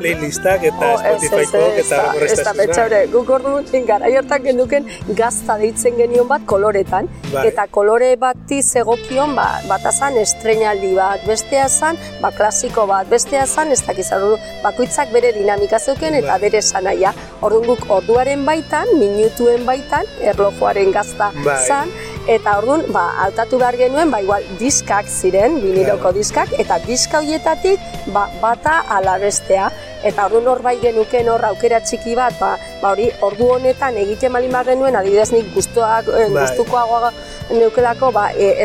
playlistak 0.00 0.64
eta 0.70 0.90
Oh, 0.94 1.00
ez, 1.00 1.22
ez, 1.22 1.28
Spotifyko 1.28 1.58
ez, 1.58 1.86
eta 1.86 1.96
da- 1.96 2.02
ez 2.02 2.08
da 2.08 2.12
horreztasuna. 2.14 2.54
betxaure, 2.64 3.00
guk 3.12 3.30
orduan 3.30 3.86
gara 3.86 4.06
hortan 4.18 4.42
genuken 4.42 4.86
gazta 5.16 5.56
deitzen 5.58 5.96
genion 5.96 6.28
bat 6.28 6.42
koloretan, 6.46 7.08
Bai. 7.32 7.46
eta 7.48 7.66
kolore 7.70 8.16
bati 8.16 8.62
zegokion 8.62 9.34
ba, 9.36 9.46
bata 9.68 9.92
zan 9.92 10.16
estreinaldi 10.18 10.94
bat, 10.96 11.24
bestea 11.26 11.68
zan 11.68 11.96
ba, 12.20 12.30
klasiko 12.30 12.86
bat, 12.86 13.06
bestea 13.08 13.46
zan 13.46 13.72
ez 13.72 13.80
dakiz 13.86 14.10
ordu, 14.12 14.36
bakoitzak 14.62 15.12
bere 15.12 15.32
dinamika 15.32 15.78
zeuken 15.78 16.14
eta 16.14 16.32
Bai. 16.34 16.40
bere 16.40 16.62
sanaia. 16.62 17.12
Orduan 17.42 17.66
guk 17.66 17.90
orduaren 17.90 18.44
baitan, 18.46 18.88
minutuen 18.98 19.64
baitan, 19.66 19.82
erlojuaren 20.20 20.92
gazta 20.92 21.30
Bai. 21.44 21.66
zan, 21.66 21.90
eta 22.26 22.58
orduan, 22.58 22.84
ba, 22.92 23.10
altatu 23.24 23.58
behar 23.58 23.76
genuen, 23.76 24.10
ba, 24.10 24.20
igual, 24.24 24.44
diskak 24.58 25.06
ziren, 25.06 25.60
viniloko 25.62 26.00
Claro. 26.04 26.12
diskak, 26.12 26.48
eta 26.58 26.78
diska 26.86 27.18
horietatik, 27.18 27.80
ba, 28.06 28.28
bata 28.40 28.84
ala 28.88 29.18
bestea. 29.18 29.70
Eta 30.04 30.26
hor 30.28 30.60
bai 30.60 30.76
genuken 30.82 31.28
hor 31.32 31.44
aukera 31.48 31.80
txiki 31.80 32.14
bat, 32.14 32.34
ba, 32.38 32.58
ba 32.82 32.90
hori 32.92 33.10
ordu 33.22 33.46
honetan 33.54 33.96
egiten 33.96 34.32
bali 34.32 34.50
genuen, 34.66 34.96
adibidez 34.96 35.32
nik 35.32 35.54
gustuak, 35.54 36.08
eh, 36.08 36.28
Bai. 36.28 36.42
gustukoagoa 36.42 37.10
neukelako 37.50 38.12
ba, 38.12 38.30
e, 38.32 38.64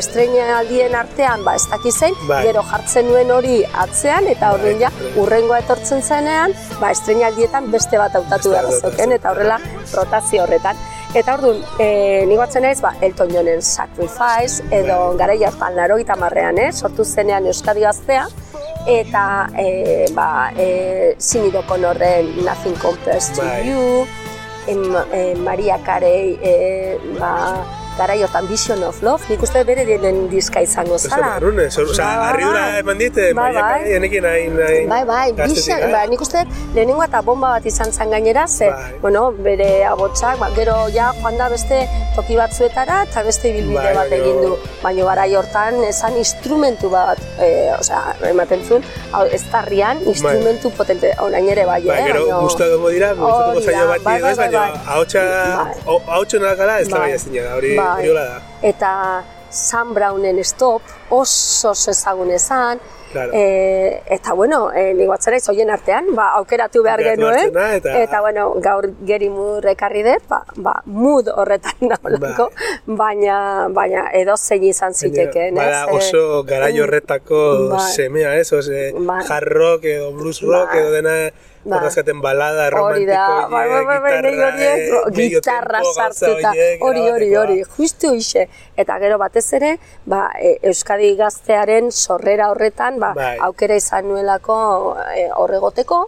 aldien 0.57 0.95
artean 0.95 1.43
ba, 1.43 1.55
ez 1.55 1.65
dakizein, 1.69 2.13
Bai. 2.27 2.43
gero 2.43 2.61
jartzen 2.63 3.07
nuen 3.07 3.31
hori 3.31 3.63
atzean, 3.73 4.27
eta 4.27 4.51
Bai, 4.51 4.77
ja, 4.79 4.91
urrengoa 5.15 5.59
etortzen 5.59 6.01
zenean, 6.01 6.53
ba, 6.79 6.91
estreinaldietan 6.91 7.71
beste 7.71 7.97
bat 7.97 8.15
hautatu 8.15 8.49
behar 8.49 8.65
bat 8.65 8.99
eta 8.99 9.31
horrela 9.31 9.59
rotazio 9.93 10.43
horretan. 10.43 10.75
Eta 11.09 11.33
orduan, 11.39 11.63
e, 11.81 12.25
nik 12.29 12.37
batzen 12.37 12.61
naiz, 12.61 12.77
ba, 12.85 12.91
Elton 13.01 13.31
Johnen 13.33 13.63
Sacrifice, 13.65 14.61
edo 14.69 14.97
Bai. 15.07 15.17
garai 15.17 15.43
hartan 15.43 15.75
laro 15.75 15.97
marrean, 16.19 16.59
eh, 16.59 16.71
sortu 16.71 17.03
zenean 17.03 17.47
Euskadi 17.47 17.81
gaztea, 17.81 18.27
eta 18.85 19.49
e, 19.57 20.05
ba, 20.13 20.51
e, 20.55 21.15
Sinido 21.17 21.63
Konorren 21.65 22.45
Nothing 22.45 22.75
Compares 22.75 23.33
to 23.33 23.41
Bai. 23.41 23.67
You, 23.67 24.05
em, 24.67 24.95
e, 25.11 25.35
Maria 25.35 25.79
Carey, 25.83 26.37
e, 26.43 26.99
ba, 27.19 27.65
garai 27.99 28.17
hortan 28.23 28.47
Vision 28.47 28.83
of 28.87 29.01
Love, 29.03 29.23
nik 29.29 29.41
uste 29.43 29.63
bere 29.67 29.83
diren 29.87 30.21
diska 30.31 30.61
izango 30.65 30.95
Oso 30.95 31.09
zara. 31.11 31.33
marrune, 31.35 31.65
oza, 31.67 32.03
Bai, 32.03 32.27
harridura 32.29 32.61
bai. 32.71 32.79
eman 32.79 32.97
dite, 32.97 33.25
Bai, 33.33 33.53
bai. 33.53 33.79
Enekin 33.97 34.25
hain, 34.25 34.57
hain 34.67 34.89
Bai, 34.89 35.03
bai, 35.05 35.31
Vision, 35.33 35.83
ba, 35.91 36.05
nik 36.07 36.21
uste 36.21 36.43
lehenengo 36.75 37.03
eta 37.03 37.21
bomba 37.21 37.49
bat 37.57 37.65
izan 37.65 37.91
zen 37.91 38.09
gainera, 38.09 38.47
ze, 38.47 38.69
Bai. 38.71 38.93
bueno, 39.01 39.31
bere 39.31 39.83
abotsak, 39.85 40.39
ba, 40.39 40.49
gero 40.55 40.75
ja 40.95 41.11
joan 41.21 41.37
da 41.37 41.49
beste 41.49 41.81
toki 42.15 42.35
batzuetara 42.39 43.03
eta 43.09 43.23
beste 43.23 43.49
ibilbide 43.51 43.83
Bai, 43.83 43.93
bat 43.99 44.11
egin 44.19 44.41
du. 44.45 44.55
Baina 44.83 45.03
garai 45.11 45.35
hortan 45.35 45.83
esan 45.89 46.15
instrumentu 46.17 46.89
bat, 46.89 47.19
e, 47.39 47.49
osea, 47.79 48.01
ematen 48.31 48.63
zuen, 48.67 48.83
ez 49.31 49.43
tarrian, 49.51 49.99
instrumentu 50.07 50.71
potente, 50.77 51.11
orain 51.19 51.49
ere 51.49 51.65
bai, 51.65 51.81
Bai, 51.83 51.99
eh? 51.99 52.05
gero 52.07 52.23
egongo 52.25 52.89
dira, 52.89 53.13
gustatuko 53.13 53.57
Hori 53.59 53.65
da, 53.65 53.71
zaio 53.71 53.87
bat 53.89 54.03
bai, 54.03 54.21
bai, 54.21 54.31
ez, 54.31 54.37
bai, 54.37 54.47
baina 54.47 54.59
bai. 54.59 54.81
ahotsa, 54.95 55.21
Bai. 55.63 55.73
oh, 55.85 56.01
ahotsa 56.07 56.39
nakala 56.39 56.79
ez 56.79 56.87
da 56.89 56.97
Bai. 56.97 57.07
bai 57.09 57.15
ezina 57.15 57.41
da, 57.43 57.55
hori 57.55 57.75
Bai. 57.75 57.85
hori 57.85 57.88
hola 57.88 57.88
da. 57.97 58.41
Eta 58.61 59.23
Sam 59.49 59.93
Brownen 59.93 60.43
Stop 60.43 60.81
oso 61.09 61.71
ezagun 61.73 62.31
ezan, 62.31 62.79
Claro. 63.11 63.31
E, 63.33 64.03
eta 64.05 64.33
bueno, 64.37 64.71
e, 64.71 64.93
nik 64.93 65.07
batzera 65.09 65.39
hoien 65.49 65.71
artean, 65.73 66.11
ba, 66.13 66.27
aukeratu 66.37 66.83
behar 66.85 67.01
genuen, 67.01 67.47
eta- 67.57 67.95
eta 68.03 68.19
bueno, 68.21 68.51
gaur 68.61 68.85
Geri 69.03 69.31
Moore 69.33 69.71
ekarri 69.71 70.03
dut, 70.05 70.27
ba, 70.29 70.43
ba, 70.57 70.75
mood 70.85 71.25
horretan 71.33 71.73
naholako, 71.89 72.51
baina, 72.85 73.67
baina 73.73 74.11
edo 74.13 74.37
zein 74.37 74.63
izan 74.63 74.93
zitekeen, 74.93 75.57
ez? 75.57 75.63
Bada 75.63 75.85
E, 75.89 75.95
oso 75.97 76.43
garai 76.43 76.79
horretako 76.79 77.69
Bai. 77.71 77.91
semea, 77.95 78.35
ez? 78.37 78.53
Ose, 78.53 78.91
Bai. 78.93 79.23
hard 79.27 79.47
rock 79.57 79.85
edo 79.85 80.11
blues 80.13 80.43
rock 80.45 80.69
Bai. 80.69 80.79
edo 80.83 80.91
dena 80.91 81.15
Bai. 81.63 81.77
ordezkaten 81.77 82.21
balada 82.23 82.69
Hori 82.69 83.03
romantiko, 83.03 83.49
bai, 83.51 83.63
bai, 83.69 83.81
bai, 83.85 83.97
bai, 83.99 84.11
horiek, 84.45 85.17
gitarra 85.17 85.81
sartuta, 85.83 86.53
hori, 86.87 87.03
hori, 87.11 87.27
hori, 87.35 87.57
justu 87.75 88.13
hoxe. 88.15 88.45
Eta 88.79 88.95
gero 89.03 89.17
batez 89.19 89.45
ere, 89.59 89.73
ba, 90.07 90.29
e, 90.39 90.55
Euskadi 90.71 91.11
gaztearen 91.19 91.91
sorrera 91.91 92.49
horretan, 92.53 92.99
ba, 93.03 93.11
Bai. 93.17 93.35
aukera 93.49 93.75
izan 93.75 94.07
nuelako 94.07 94.59
e, 95.11 95.27
horregoteko, 95.35 96.05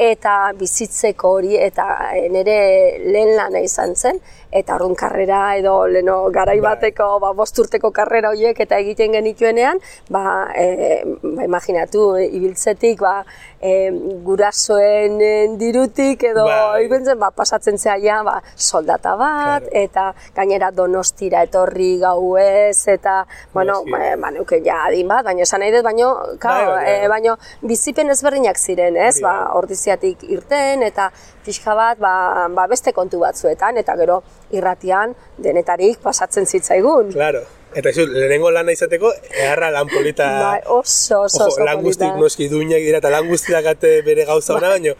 eta 0.00 0.52
bizitzeko 0.56 1.34
hori, 1.38 1.56
eta 1.60 1.86
e, 2.16 2.26
nire 2.32 2.56
lehen 3.04 3.34
lana 3.36 3.60
izan 3.64 3.92
zen, 3.96 4.20
eta 4.58 4.76
orduan 4.76 4.94
karrera 4.98 5.40
edo 5.58 5.86
leno 5.86 6.16
garai 6.34 6.58
Bai. 6.60 6.74
bateko, 6.74 7.08
ba, 7.20 7.32
bost 7.36 7.58
urteko 7.58 7.90
karrera 7.94 8.30
horiek 8.32 8.58
eta 8.60 8.78
egiten 8.82 9.12
genituenean, 9.16 9.80
ba, 10.10 10.48
e, 10.56 11.02
ba 11.22 11.44
imaginatu, 11.44 12.16
e, 12.16 12.26
ibiltzetik, 12.38 13.00
ba, 13.00 13.24
e, 13.60 13.90
gurasoen 14.26 15.56
dirutik 15.60 16.24
edo 16.30 16.44
Bai. 16.48 16.84
ibentzen, 16.86 17.18
ba, 17.20 17.30
pasatzen 17.30 17.78
zeaia, 17.78 18.22
ba, 18.26 18.40
soldata 18.54 19.16
bat, 19.16 19.62
Claro. 19.66 19.72
eta 19.72 20.04
gainera 20.34 20.70
donostira 20.70 21.42
etorri 21.46 21.98
gauez, 22.00 22.88
eta, 22.88 23.26
bueno, 23.52 23.82
ba, 23.90 24.14
ba, 24.20 24.30
neuke 24.30 24.62
ja 24.64 24.84
adin 24.86 25.08
bat, 25.08 25.24
baina 25.24 25.42
esan 25.42 25.60
nahi 25.60 25.72
dut, 25.74 25.84
baino, 25.84 26.14
kao, 26.38 26.56
Bai, 26.56 26.66
bai, 26.66 27.04
e, 27.04 27.08
baino, 27.08 27.36
bizipen 27.62 28.10
ezberdinak 28.10 28.56
ziren, 28.58 28.96
ez, 28.96 29.20
ba, 29.22 29.52
ordiziatik 29.54 30.24
irten, 30.28 30.82
eta 30.82 31.10
pixka 31.44 31.74
bat, 31.78 31.98
ba, 31.98 32.48
ba, 32.50 32.66
beste 32.66 32.92
kontu 32.92 33.20
batzuetan, 33.22 33.76
eta 33.78 33.94
gero 33.96 34.22
irratian 34.54 35.14
denetarik 35.42 36.00
pasatzen 36.02 36.46
zitzaigun. 36.46 37.12
Claro. 37.12 37.42
Eta 37.76 37.90
izu, 37.92 38.06
lehenengo 38.08 38.50
lana 38.54 38.72
izateko, 38.72 39.10
eharra 39.36 39.68
lan 39.74 39.90
polita... 39.90 40.26
Bai, 40.40 40.60
oso, 40.64 41.22
oso, 41.26 41.42
Ojo, 41.44 41.48
oso 41.50 41.64
lan 41.66 41.82
guztik 41.84 42.14
noski 42.16 42.48
duinak 42.48 42.80
dira 42.80 43.02
eta 43.02 43.10
lan 43.12 43.28
guztiak 43.28 43.66
bere 44.06 44.24
gauza 44.24 44.54
ona, 44.56 44.70
baina 44.76 44.94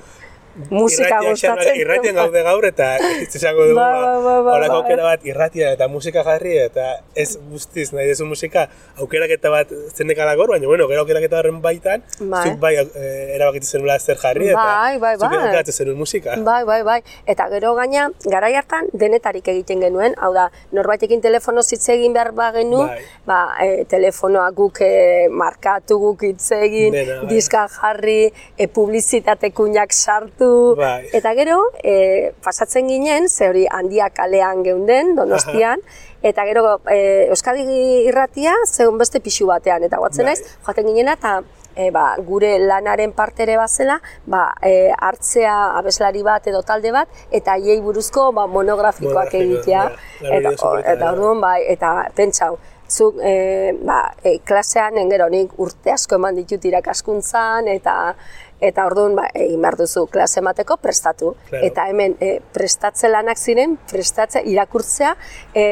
Musika 0.71 1.21
gustatzen. 1.21 1.77
Irratian 1.81 2.15
gaude 2.17 2.43
gaur 2.47 2.65
eta 2.65 2.97
ez 3.23 3.29
esango 3.37 3.67
dugu, 3.69 3.77
bai, 3.77 4.01
bai, 4.01 4.37
bai, 4.47 4.55
horako 4.57 4.73
bai. 4.73 4.81
aukera 4.81 5.05
bat 5.05 5.27
irratian 5.29 5.75
eta 5.77 5.89
musika 5.93 6.23
jarri 6.25 6.55
eta 6.63 6.87
ez 7.15 7.29
guztiz 7.51 7.91
nahi 7.93 8.07
dezu 8.09 8.25
musika 8.29 8.67
aukeraketa 9.03 9.53
bat 9.53 9.73
zenekala 9.95 10.35
gor, 10.41 10.49
baina 10.55 10.67
bueno, 10.71 10.89
gero 10.89 11.03
aukeraketa 11.05 11.39
horren 11.43 11.61
baitan, 11.65 12.03
Bai. 12.21 12.43
zuk 12.49 12.59
bai 12.63 12.73
eh, 12.81 13.35
erabakitu 13.37 13.67
zenula 13.69 13.99
zer 14.01 14.17
jarri 14.23 14.49
eta 14.55 14.65
Bai, 14.65 14.99
bai, 15.03 15.13
zuk 15.19 15.29
bai. 15.29 15.43
aukeratzen 15.43 15.77
zenuen 15.83 15.99
musika. 16.01 16.37
Bai, 16.47 16.63
bai, 16.65 16.81
bai. 16.89 16.99
Eta 17.27 17.49
gero 17.53 17.75
gaina, 17.77 18.09
garai 18.25 18.55
hartan 18.57 18.89
denetarik 18.93 19.49
egiten 19.53 19.85
genuen, 19.85 20.17
hau 20.19 20.33
da, 20.35 20.49
norbaitekin 20.73 21.21
telefono 21.25 21.61
hitz 21.67 21.85
egin 21.93 22.17
behar 22.17 22.33
bagenu, 22.33 22.81
Bai. 22.87 23.01
ba, 23.29 23.41
e, 23.61 23.85
telefonoa 23.91 24.49
guk 24.57 24.81
e, 24.81 25.29
markatu, 25.31 25.99
guk 26.01 26.25
hitz 26.31 26.51
egin, 26.57 26.97
bai. 26.97 27.21
diska 27.29 27.67
jarri, 27.77 28.33
e, 28.57 28.69
publizitate 28.69 29.53
kuñak 29.53 29.93
sartu, 29.93 30.46
Bai. 30.79 31.09
eta 31.17 31.33
gero, 31.39 31.59
e, 31.83 32.33
pasatzen 32.45 32.89
ginen, 32.89 33.29
ze 33.29 33.49
hori 33.49 33.67
handia 33.71 34.11
kalean 34.11 34.63
geunden, 34.67 35.15
donostian, 35.17 35.83
eta 36.23 36.45
gero 36.49 36.81
e, 36.91 37.29
Euskadi 37.29 37.67
irratia 38.09 38.55
zeun 38.67 38.99
beste 38.99 39.21
pixu 39.21 39.47
batean, 39.47 39.85
eta 39.87 40.01
guatzen 40.03 40.27
Bai. 40.27 40.35
naiz, 40.35 40.59
joaten 40.67 40.91
ginena, 40.91 41.17
eta 41.19 41.41
e, 41.77 41.91
ba, 41.91 42.07
gure 42.27 42.57
lanaren 42.59 43.13
partere 43.17 43.57
bazela, 43.61 43.99
ba, 44.27 44.47
e, 44.63 44.91
hartzea 44.97 45.57
abeslari 45.79 46.25
bat 46.27 46.47
edo 46.49 46.63
talde 46.67 46.93
bat, 46.95 47.27
eta 47.31 47.59
haiei 47.59 47.81
buruzko 47.85 48.31
ba, 48.33 48.47
monografikoak 48.47 49.35
Monografikoa, 49.37 49.43
egitea. 49.43 49.85
Lan 50.25 50.41
Eta, 50.41 50.73
eta 50.95 51.13
orduan, 51.13 51.43
bai, 51.45 51.61
eta 51.69 51.93
pentsau, 52.17 52.57
zuk 52.89 53.19
e, 53.21 53.75
ba, 53.83 54.01
e, 54.23 54.39
klasean 54.47 54.99
engero 55.03 55.29
nik 55.29 55.55
urte 55.63 55.93
asko 55.93 56.17
eman 56.21 56.37
ditut 56.39 56.65
irakaskuntzan, 56.71 57.69
eta 57.69 58.15
eta 58.61 58.87
orduan 58.87 59.15
ba, 59.17 59.27
egin 59.35 59.63
behar 59.63 59.77
duzu 59.81 60.07
klase 60.13 60.41
emateko 60.41 60.79
prestatu. 60.83 61.35
Claro. 61.51 61.67
Eta 61.67 61.87
hemen 61.91 62.17
e, 62.21 62.39
prestatze 62.55 63.09
lanak 63.09 63.39
ziren, 63.39 63.77
prestatze 63.91 64.43
irakurtzea, 64.45 65.15
e, 65.55 65.67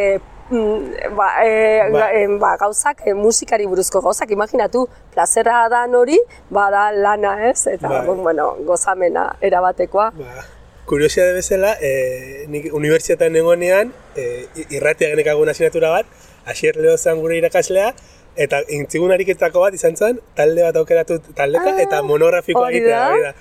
mm, 0.50 1.14
ba, 1.16 1.28
e, 1.44 1.54
Ba. 1.92 2.08
e, 2.12 2.26
ba, 2.40 2.56
gauzak, 2.60 3.06
e, 3.06 3.14
musikari 3.14 3.66
buruzko 3.66 4.02
gauzak, 4.04 4.30
imaginatu, 4.30 4.88
plazera 5.14 5.68
dan 5.72 5.94
hori, 5.94 6.18
bada 6.50 6.90
lana 6.92 7.38
ez, 7.50 7.66
eta 7.66 7.90
orduan, 8.00 8.22
bueno, 8.22 8.50
gozamena 8.66 9.30
erabatekoa. 9.40 10.10
Ba, 10.18 10.44
kuriosia 10.84 11.30
bezala, 11.32 11.76
eh, 11.80 12.44
nik 12.48 12.68
unibertsitatean 12.74 13.32
nengoenean, 13.32 13.92
eh, 14.16 14.46
irratia 14.68 15.08
genekagun 15.08 15.48
asignatura 15.48 15.90
bat, 15.90 16.06
Asier 16.44 16.76
Leo 16.76 16.96
zen 16.98 17.20
gure 17.20 17.38
irakaslea, 17.38 17.94
eta 18.36 18.62
intzigun 18.68 19.12
ariketako 19.12 19.60
bat 19.60 19.74
izan 19.74 19.96
zen, 19.96 20.18
talde 20.34 20.62
bat 20.62 20.76
aukeratu 20.76 21.18
taldeka, 21.34 21.70
Ah, 21.76 21.82
eta 21.82 22.02
monografikoa 22.02 22.70
egitea. 22.70 23.08
hori 23.10 23.22
da. 23.22 23.34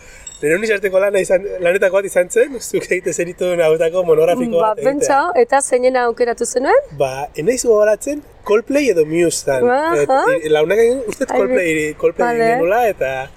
Nire 0.44 0.56
unizarteko 0.58 1.00
lana 1.00 1.20
izan, 1.24 1.46
lanetako 1.64 1.96
bat 2.02 2.06
izan 2.06 2.30
zen, 2.30 2.58
zuk 2.60 2.84
egite 2.92 3.14
zenituen 3.14 3.62
hautako 3.62 4.04
monografiko 4.04 4.60
Ba, 4.60 4.68
bat 4.74 4.78
egitea. 4.78 4.92
pentsa, 4.92 5.20
eta 5.40 5.62
zeinena 5.62 6.04
aukeratu 6.10 6.46
zenuen? 6.46 6.76
Ba, 6.98 7.30
enaiz 7.36 7.64
gogoratzen 7.66 8.22
Coldplay 8.44 8.90
edo 8.90 9.06
Muse 9.06 9.46
zen. 9.46 9.70
Aha. 9.70 10.26
Et, 10.36 10.50
launak 10.52 10.78
egin, 10.78 11.00
uste 11.08 11.26
Coldplay, 11.26 11.94
Coldplay 11.94 12.58
vale. 12.60 12.90
eta 12.90 13.30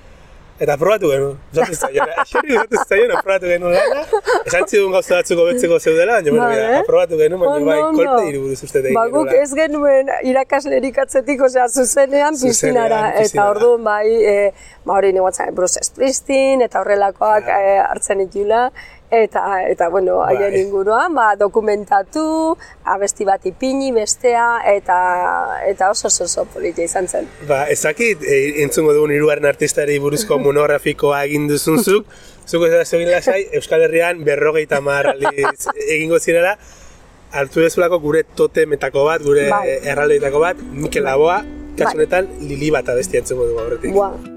eta 0.60 0.72
aprobatu 0.74 1.10
genuen. 1.12 1.36
Usatu 1.52 1.74
zaiona, 1.74 2.24
xerri 2.30 2.56
usatu 2.56 2.80
zaiona, 2.88 3.18
aprobatu 3.20 3.50
genuen 3.50 3.74
lana. 3.76 4.04
Esan 4.46 4.64
zidun 4.70 4.92
gauza 4.94 5.18
batzuk 5.18 5.38
hobetzeko 5.42 5.78
zeudela, 5.78 6.14
baina 6.20 6.30
bueno, 6.30 6.44
Vale. 6.46 6.62
mira, 6.66 6.80
aprobatu 6.80 7.18
genuen, 7.20 7.40
baina 7.44 7.66
bai, 7.70 7.78
ondo. 7.82 8.02
Coldplay 8.04 8.38
buruz 8.40 8.62
uste 8.64 8.80
egin 8.82 8.94
Ba, 8.96 9.06
guk 9.12 9.32
ez 9.36 9.50
genuen 9.58 10.10
irakaslerik 10.32 10.98
atzetik, 11.04 11.42
osea, 11.48 11.68
zuzenean 11.68 12.38
piztinara. 12.40 13.02
Eta 13.22 13.50
orduan 13.50 13.84
bai, 13.84 14.06
e, 14.08 14.36
ba 14.86 14.96
hori 15.00 15.12
nigoatzen 15.16 15.54
Bruce 15.54 15.82
Springsteen 15.84 16.62
eta 16.66 16.80
horrelakoak 16.80 17.44
Claro. 17.44 17.72
e, 17.76 17.78
hartzen 17.90 18.20
itula. 18.24 18.70
Eta, 19.10 19.62
eta 19.70 19.88
bueno, 19.88 20.18
Bai. 20.18 20.34
haien 20.36 20.56
inguruan, 20.66 21.14
ba, 21.14 21.36
dokumentatu, 21.38 22.56
abesti 22.84 23.24
bat 23.24 23.44
ipini 23.46 23.92
bestea, 23.94 24.62
eta, 24.66 24.96
eta 25.68 25.90
oso 25.90 26.08
oso 26.08 26.24
oso 26.24 26.44
politia 26.50 26.84
izan 26.84 27.06
zen. 27.06 27.28
Ba, 27.46 27.64
ezakit, 27.70 28.24
e, 28.26 28.62
entzungo 28.64 28.96
dugun 28.96 29.14
hirugarren 29.14 29.46
artistari 29.46 30.00
buruzko 30.02 30.40
monografikoa 30.48 31.22
egin 31.30 31.46
duzun 31.46 31.78
zuk, 31.84 32.10
zuk 32.46 32.66
ez 32.66 32.72
da 32.74 32.84
zegoen 32.84 33.12
lasai, 33.14 33.44
Euskal 33.54 33.86
Herrian 33.86 34.24
berrogeita 34.26 34.82
hamar 34.82 35.12
aldiz 35.14 35.68
egingo 35.86 36.18
zirela, 36.18 36.56
hartu 37.30 37.62
dezulako 37.62 38.00
gure 38.02 38.24
totemetako 38.34 39.06
bat, 39.06 39.22
gure 39.22 39.50
Bai. 39.54 39.78
erraldoitako 39.86 40.42
bat, 40.42 40.66
Mikel 40.72 41.06
Laboa, 41.06 41.44
kasu 41.78 42.02
Bai. 42.02 42.24
Lili 42.40 42.74
bat 42.74 42.88
abestia 42.88 43.22
entzungo 43.22 43.46
dugu 43.46 43.62
aurretik. 43.62 43.94
Buah. 43.94 44.35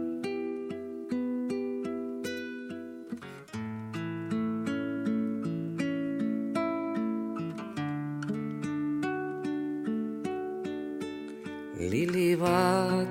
Bat. 12.40 13.08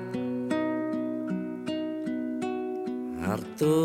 Hartu. 3.23 3.77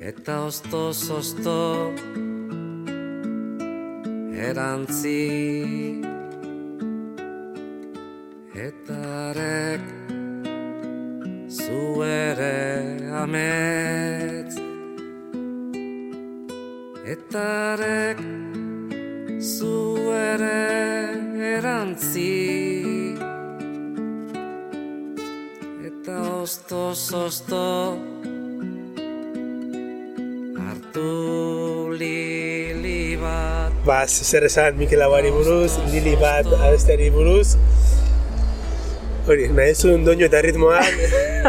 Eta 0.00 0.44
ostoz 0.46 1.10
osto 1.10 1.58
erantzi. 4.48 5.20
Eta 8.54 8.98
arek 9.30 9.86
zu 11.50 12.02
ere 12.06 12.56
ametz 13.22 13.79
osto 27.30 27.94
hartu 30.58 31.10
lili 32.00 33.14
bat. 33.22 33.70
Ba, 33.86 34.02
zer 34.08 34.48
esan 34.48 34.74
Mikel 34.80 35.04
Aguari 35.06 35.30
buruz, 35.30 35.78
Lili 35.92 36.16
bat 36.18 36.50
abesteari 36.58 37.06
buruz. 37.14 37.54
Hori, 39.28 39.46
nahi 39.58 39.76
zuen 39.78 40.02
doinu 40.08 40.26
eta 40.26 40.40
ritmoan, 40.42 40.90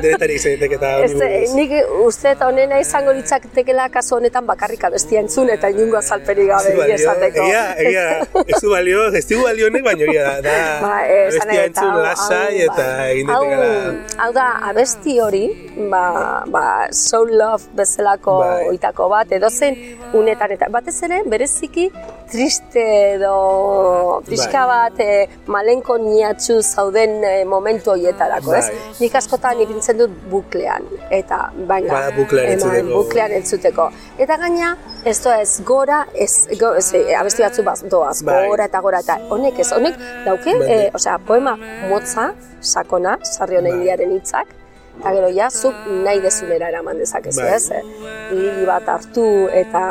denetarik 0.01 0.39
zaitek 0.39 0.71
eta 0.77 0.91
hori 0.97 1.06
Ez, 1.06 1.13
buruz. 1.13 1.54
nik 1.56 1.71
uste 2.06 2.32
eta 2.32 2.47
honena 2.47 2.80
izango 2.80 3.12
litzatekela 3.17 3.89
kasu 3.93 4.15
honetan 4.15 4.45
bakarrik 4.45 4.84
abestia 4.88 5.19
entzun 5.23 5.49
eta 5.49 5.69
inungo 5.73 5.97
azalperik 5.97 6.47
gabe 6.51 6.69
Ez 6.71 6.77
balio, 6.77 6.95
esateko. 6.95 7.45
egia, 7.45 7.63
egia, 7.77 8.06
ez 8.47 8.62
du 8.62 8.69
balio, 8.71 9.04
ez 9.19 9.25
du 9.27 9.41
balio 9.43 9.67
honek, 9.67 9.84
baina 9.84 10.04
egia 10.08 10.23
da, 10.23 10.41
da 10.41 10.56
Ba, 10.86 10.95
esan 11.08 11.41
abestia 11.41 11.65
entzun 11.65 11.97
lasai 12.04 12.62
eta 12.67 12.88
bai. 12.88 13.10
egin 13.12 13.27
daitekeela. 13.27 13.93
Hau 14.25 14.32
da, 14.34 14.47
abesti 14.71 15.19
hori, 15.19 15.43
ba, 15.91 16.04
ba, 16.47 16.65
Soul 16.91 17.36
Love 17.38 17.63
bezalako 17.75 18.38
Bai. 18.39 18.67
oitako 18.71 19.10
bat, 19.10 19.32
edo 19.32 19.49
zen 19.49 19.77
unetan, 20.13 20.51
eta 20.58 20.67
batez 20.69 20.97
ere, 21.04 21.21
bereziki 21.25 21.89
triste 22.31 22.83
edo 23.15 24.21
pixka 24.27 24.63
Bai. 24.65 24.77
bat 24.91 24.99
e, 25.03 25.15
malenko 25.51 25.97
niatxu 26.01 26.61
zauden 26.63 27.17
e, 27.23 27.33
momentu 27.45 27.91
horietarako, 27.93 28.53
ez? 28.57 28.67
Bai. 28.69 28.93
Nik 29.01 29.17
askotan 29.19 29.59
ipintzen 29.65 29.99
dut 29.99 30.13
buklean, 30.31 30.87
eta 31.09 31.41
baina, 31.67 31.91
Bada 31.93 32.13
buklean 32.15 32.53
eman, 32.53 32.55
entzuteko. 32.77 33.01
buklean 33.03 33.35
entzuteko. 33.39 33.89
Eta 34.21 34.37
gaina, 34.45 34.71
ez 35.05 35.17
doa 35.23 35.41
ez 35.43 35.51
gora, 35.67 36.05
ez, 36.15 36.31
go, 36.59 36.73
ez 36.79 36.87
eh, 36.97 37.11
abesti 37.19 37.43
batzu 37.43 37.67
baz, 37.67 37.81
doaz, 37.91 38.21
Bai. 38.23 38.47
gora 38.47 38.69
eta 38.71 38.81
gora, 38.87 39.03
eta 39.03 39.19
honek 39.29 39.59
ez, 39.59 39.71
honek 39.75 39.99
dauke, 40.25 40.55
Bai. 40.63 40.71
eh, 40.71 40.89
osea, 40.95 41.19
poema 41.27 41.57
motza, 41.89 42.31
sakona, 42.61 43.17
sarri 43.23 43.59
honen 43.59 43.77
Bai. 43.79 43.85
diaren 43.89 44.15
hitzak, 44.17 44.55
eta 45.01 45.11
gero 45.17 45.29
ja, 45.33 45.49
zuk 45.49 45.73
nahi 46.05 46.21
dezunera 46.21 46.69
eraman 46.69 46.97
dezakezu, 47.01 47.41
Bai. 47.41 47.55
ez? 47.55 47.71
Eh, 47.73 47.83
Lili 48.31 48.65
bat 48.69 48.87
hartu 48.87 49.25
eta 49.51 49.81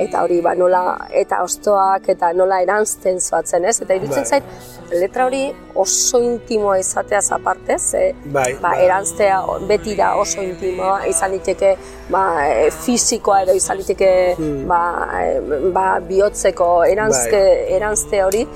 eta 0.00 0.22
hori 0.24 0.38
ba 0.40 0.54
nola 0.54 0.82
eta 1.12 1.42
ostoak 1.44 2.06
eta 2.14 2.30
nola 2.32 2.62
erantzten 2.64 3.18
zoatzen, 3.20 3.64
ez? 3.68 3.80
Eta 3.82 3.94
iruditzen 3.98 4.22
Bai. 4.24 4.38
zait 4.38 4.94
letra 5.02 5.26
hori 5.26 5.42
oso 5.74 6.20
intimoa 6.24 6.78
izateaz 6.80 7.26
aparte, 7.36 7.76
ze 7.78 8.14
Bai, 8.24 8.54
ba, 8.62 8.70
bai. 8.70 8.84
erantztea 8.86 9.42
beti 9.68 9.94
da 9.98 10.14
oso 10.16 10.40
intimoa, 10.42 11.02
izan 11.06 11.30
liteke 11.34 11.74
ba, 12.08 12.22
e, 12.46 12.70
fisikoa 12.70 13.42
edo 13.42 13.52
izan 13.58 13.76
liteke 13.76 14.34
Hmm. 14.38 14.66
ba, 14.68 14.80
e, 15.20 15.40
ba, 15.74 15.98
bihotzeko 16.00 16.84
erantzke, 16.84 17.36
Bai. 17.36 17.74
erantzte 17.76 18.22
hori 18.24 18.46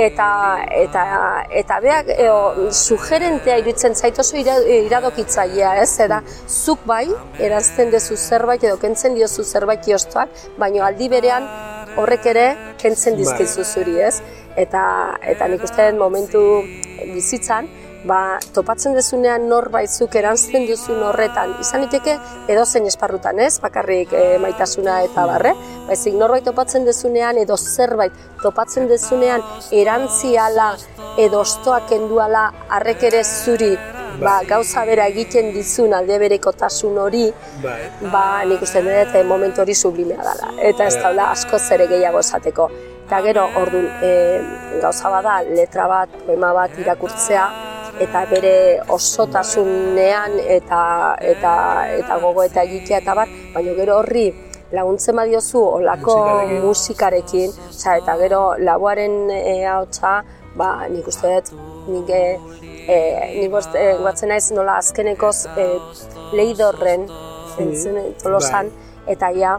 eta 0.00 0.28
eta 0.72 1.02
eta 1.60 1.78
beak 1.84 2.12
eo, 2.16 2.70
sugerentea 2.72 3.58
iruditzen 3.60 3.94
zait 3.94 4.18
oso 4.18 4.38
ira, 4.40 4.56
iradokitzailea, 4.86 5.74
ez? 5.82 5.90
Eta 6.06 6.22
zuk 6.48 6.86
bai 6.88 7.06
erantzten 7.38 7.92
dezu 7.92 8.16
zerbait 8.16 8.64
edo 8.64 8.78
kentzen 8.80 9.18
diozu 9.18 9.44
zerbait 9.44 9.84
kiostoak, 9.84 10.32
baina 10.58 10.86
aldi 10.88 11.10
berean 11.12 11.48
horrek 12.00 12.30
ere 12.32 12.46
kentzen 12.80 13.16
Bai. 13.16 13.24
dizkizu 13.24 13.64
zuri, 13.64 13.98
ez? 14.00 14.20
Eta 14.56 14.82
eta 15.34 15.48
nik 15.48 15.64
uste 15.68 15.90
momentu 15.98 16.42
bizitzan 17.14 17.68
ba, 18.08 18.38
topatzen 18.54 18.94
dezunean 18.96 19.46
norbait 19.48 19.90
zuk 19.90 20.14
erantzten 20.16 20.66
duzun 20.68 21.02
horretan, 21.04 21.54
izan 21.60 21.84
liteke 21.84 22.16
edozein 22.48 22.88
esparrutan 22.88 23.40
ez, 23.44 23.58
bakarrik 23.62 24.14
e, 24.16 24.24
maitasuna 24.42 25.00
eta 25.06 25.26
barre, 25.28 25.54
baizik 25.88 26.16
norbait 26.16 26.44
topatzen 26.46 26.88
dezunean 26.88 27.38
edo 27.42 27.56
zerbait 27.56 28.16
topatzen 28.42 28.88
dezunean 28.88 29.44
erantziala 29.82 30.72
edo 31.20 31.42
ostoak 31.44 31.88
kenduala 31.90 32.50
harrek 32.70 33.08
ere 33.10 33.24
zuri 33.24 33.74
ba, 34.20 34.40
gauza 34.48 34.84
bera 34.84 35.06
egiten 35.10 35.50
dizun 35.54 35.94
alde 35.96 36.18
berekotasun 36.20 36.98
hori, 36.98 37.24
Bai. 37.62 37.80
ba, 38.12 38.24
nik 38.48 38.62
uste 38.66 38.82
dut 38.84 39.16
eh, 39.16 39.24
momentu 39.26 39.62
hori 39.64 39.74
sublimea 39.74 40.20
dela. 40.20 40.52
Eta 40.70 40.88
ez 40.90 40.96
daula 41.00 41.30
askoz 41.34 41.62
ere 41.76 41.88
gehiago 41.90 42.20
esateko. 42.20 42.68
Eta 43.06 43.20
gero, 43.24 43.46
orduan, 43.58 43.88
e, 44.06 44.12
gauza 44.82 45.10
bada, 45.10 45.40
letra 45.48 45.88
bat, 45.90 46.12
poema 46.26 46.52
bat 46.54 46.76
irakurtzea, 46.78 47.46
eta 47.98 48.24
bere 48.30 48.54
osotasunean 48.88 50.38
eta 50.46 50.82
eta 51.32 51.54
eta 51.96 52.20
gogo 52.22 52.44
eta 52.44 52.62
egitea 52.62 53.02
eta 53.02 53.14
bar, 53.14 53.28
baina 53.54 53.74
gero 53.78 53.98
horri 53.98 54.28
laguntzen 54.72 55.16
badiozu 55.16 55.60
olako 55.60 56.16
Musikarekin. 56.62 57.50
osea, 57.70 57.96
eta 57.96 58.16
gero 58.18 58.54
laboaren 58.58 59.30
e, 59.30 59.64
ahotsa, 59.66 60.22
ba, 60.56 60.86
nik 60.88 61.08
uste 61.08 61.34
dut, 61.34 61.52
nik 61.88 62.10
e, 62.10 62.22
nik 63.40 63.74
e, 63.74 63.86
guatzen 63.98 64.28
naiz 64.28 64.50
nola 64.52 64.78
azkenekoz 64.78 65.46
e, 65.56 65.66
leidorren 66.38 67.08
entzun 67.58 67.98
tolosan, 68.22 68.70
eta 69.06 69.30
ja, 69.34 69.58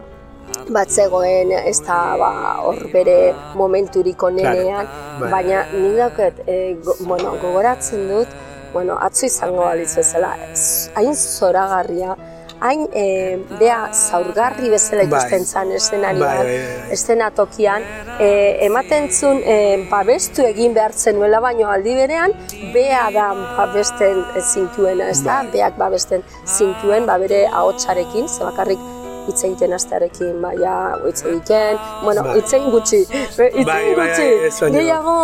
bat 0.69 0.89
zegoen 0.91 1.51
ez 1.51 1.77
da 1.85 1.99
ba, 2.19 2.31
hor 2.65 2.79
bere 2.93 3.33
momenturik 3.55 4.23
onenean, 4.23 4.87
bai. 5.19 5.29
baina 5.31 5.63
nik 5.73 5.95
dauket, 5.97 6.43
e, 6.47 6.75
go, 6.83 6.95
bueno, 7.07 7.35
gogoratzen 7.41 8.07
dut, 8.09 8.27
bueno, 8.73 8.97
atzo 9.01 9.25
izango 9.25 9.65
balitz 9.67 9.95
bezala, 9.99 10.35
ez- 10.51 10.89
hain 10.95 11.15
zoragarria, 11.15 12.15
hain 12.61 12.83
e, 12.93 13.39
bea 13.59 13.87
zaurgarri 13.91 14.69
bezala 14.69 15.01
Bai. 15.03 15.07
ikusten 15.09 15.45
zan 15.45 15.71
eszenarioan, 15.73 16.45
Bai, 16.45 16.59
eszenatokian, 16.93 17.81
e, 18.19 18.27
ematen 18.67 19.09
zuen 19.11 19.41
e, 19.43 19.57
babestu 19.89 20.45
egin 20.45 20.75
behar 20.77 20.93
zenuela, 20.93 21.39
baino 21.41 21.67
aldi 21.73 21.95
berean, 21.97 22.35
bea 22.73 23.07
da 23.15 23.31
babesten 23.57 24.23
zintuena, 24.45 25.09
ez 25.09 25.23
da? 25.25 25.41
Bai. 25.41 25.51
Beak 25.57 25.77
babesten 25.81 26.21
zintuen, 26.45 27.05
ba 27.09 27.17
bere 27.17 27.47
ahotsarekin, 27.47 28.29
ze 28.29 28.43
bakarrik 28.45 28.79
hitz 29.27 29.43
egiten 29.43 29.73
astearekin, 29.77 30.41
ba, 30.43 30.51
ja, 30.57 30.75
hitz 31.05 31.21
egiten, 31.25 31.77
bueno, 32.03 32.23
hitz 32.35 32.49
egin 32.57 32.71
gutxi, 32.73 33.01
hitz 33.05 33.39
egin 33.45 33.95
gutxi, 33.99 34.27
gehiago 34.75 35.15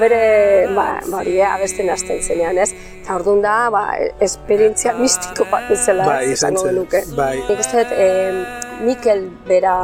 bere, 0.00 0.20
ba, 0.74 0.88
ba, 1.10 1.20
hori, 1.22 1.38
eh, 1.40 1.48
abesten 1.48 1.90
hasten 1.94 2.22
zenean, 2.22 2.58
ez? 2.58 2.70
Eta 3.04 3.18
orduan 3.18 3.42
da, 3.44 3.56
ba, 3.74 3.84
esperientzia 4.24 4.94
mistiko 4.98 5.46
bat 5.52 5.68
bezala, 5.70 6.06
Bai, 6.08 6.32
izan 6.32 6.56
zen, 6.56 6.70
genuke. 6.72 7.02
bai. 7.16 7.34
Nik 7.48 7.60
uste 7.64 7.82
dut, 7.82 7.92
eh, 7.92 8.60
Mikel 8.84 9.28
bera, 9.46 9.74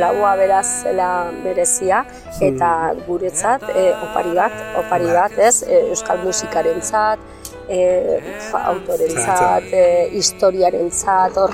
laua 0.00 0.30
bera 0.40 0.62
zela 0.64 1.30
berezia, 1.44 2.04
eta 2.40 2.94
guretzat, 3.06 3.62
eh, 3.74 3.92
opari 4.06 4.32
bat, 4.34 4.52
opari 4.80 5.10
Bai. 5.10 5.14
bat, 5.14 5.38
ez? 5.38 5.62
Eh, 5.68 5.90
euskal 5.90 6.22
musikarentzat, 6.24 7.18
fa- 8.50 8.64
autorentzat, 8.72 9.64
eh, 9.72 10.08
historiarentzat, 10.12 11.36
hor 11.36 11.52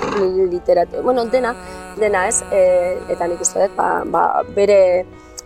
literatura, 0.51 1.01
bueno, 1.01 1.25
dena, 1.25 1.55
dena 1.99 2.27
ez, 2.27 2.41
eh, 2.51 2.97
eta 3.09 3.27
nik 3.27 3.41
uste 3.41 3.59
dut, 3.65 3.75
ba, 3.75 4.03
ba, 4.05 4.43
bere, 4.55 4.79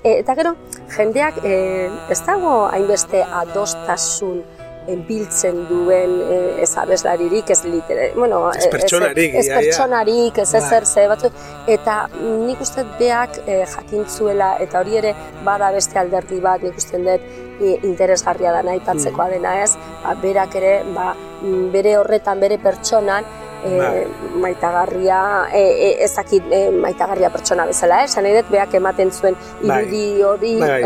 eh, 0.03 0.19
eta 0.19 0.35
gero, 0.35 0.55
jendeak 0.95 1.41
eh, 1.43 1.89
ez 2.09 2.21
dago 2.25 2.67
hainbeste 2.71 3.23
adostasun 3.23 4.43
biltzen 5.07 5.65
duen 5.69 6.13
eh, 6.31 6.61
ez 6.63 6.71
abeslaririk, 6.77 7.49
ez 7.49 7.63
litera, 7.65 8.07
bueno, 8.15 8.51
Ez 8.55 8.67
pertsonarik, 8.71 9.35
ez, 9.35 9.45
ia. 9.47 9.55
pertsonarik, 9.59 10.37
ez 10.37 10.51
Bai. 10.51 10.61
ezer 10.63 10.85
ze 10.85 11.07
batzu, 11.07 11.29
eta 11.67 12.07
nik 12.21 12.61
uste 12.61 12.83
dut 12.83 12.97
beak 12.99 13.37
eh, 13.45 13.65
jakintzuela, 13.75 14.55
eta 14.59 14.79
hori 14.79 14.97
ere 14.97 15.13
bada 15.45 15.71
beste 15.71 15.99
alderdi 15.99 16.39
bat, 16.39 16.61
nik 16.63 16.77
uste 16.77 16.97
dut 16.97 17.21
i- 17.61 17.79
interesgarria 17.83 18.51
dana 18.51 18.71
aipatzekoa 18.71 19.27
Mm. 19.27 19.31
dena 19.31 19.63
ez, 19.63 19.75
ba, 20.03 20.15
berak 20.21 20.55
ere, 20.55 20.83
ba, 20.95 21.13
mm, 21.41 21.71
bere 21.71 21.97
horretan, 21.97 22.39
bere 22.39 22.57
pertsonan, 22.57 23.23
e, 23.65 24.07
maitagarria, 24.39 25.47
e, 25.53 25.61
e, 25.61 25.89
ez 26.03 26.13
dakit 26.15 26.43
e, 26.51 26.69
maitagarria 26.71 27.29
pertsona 27.33 27.65
bezala, 27.69 28.01
eh? 28.01 28.09
esan 28.09 28.25
nahi 28.25 28.37
dut, 28.39 28.51
beak 28.53 28.75
ematen 28.79 29.11
zuen 29.11 29.37
Bai. 29.61 29.81
irudi 29.83 30.23
hori, 30.23 30.53
Bai. 30.61 30.81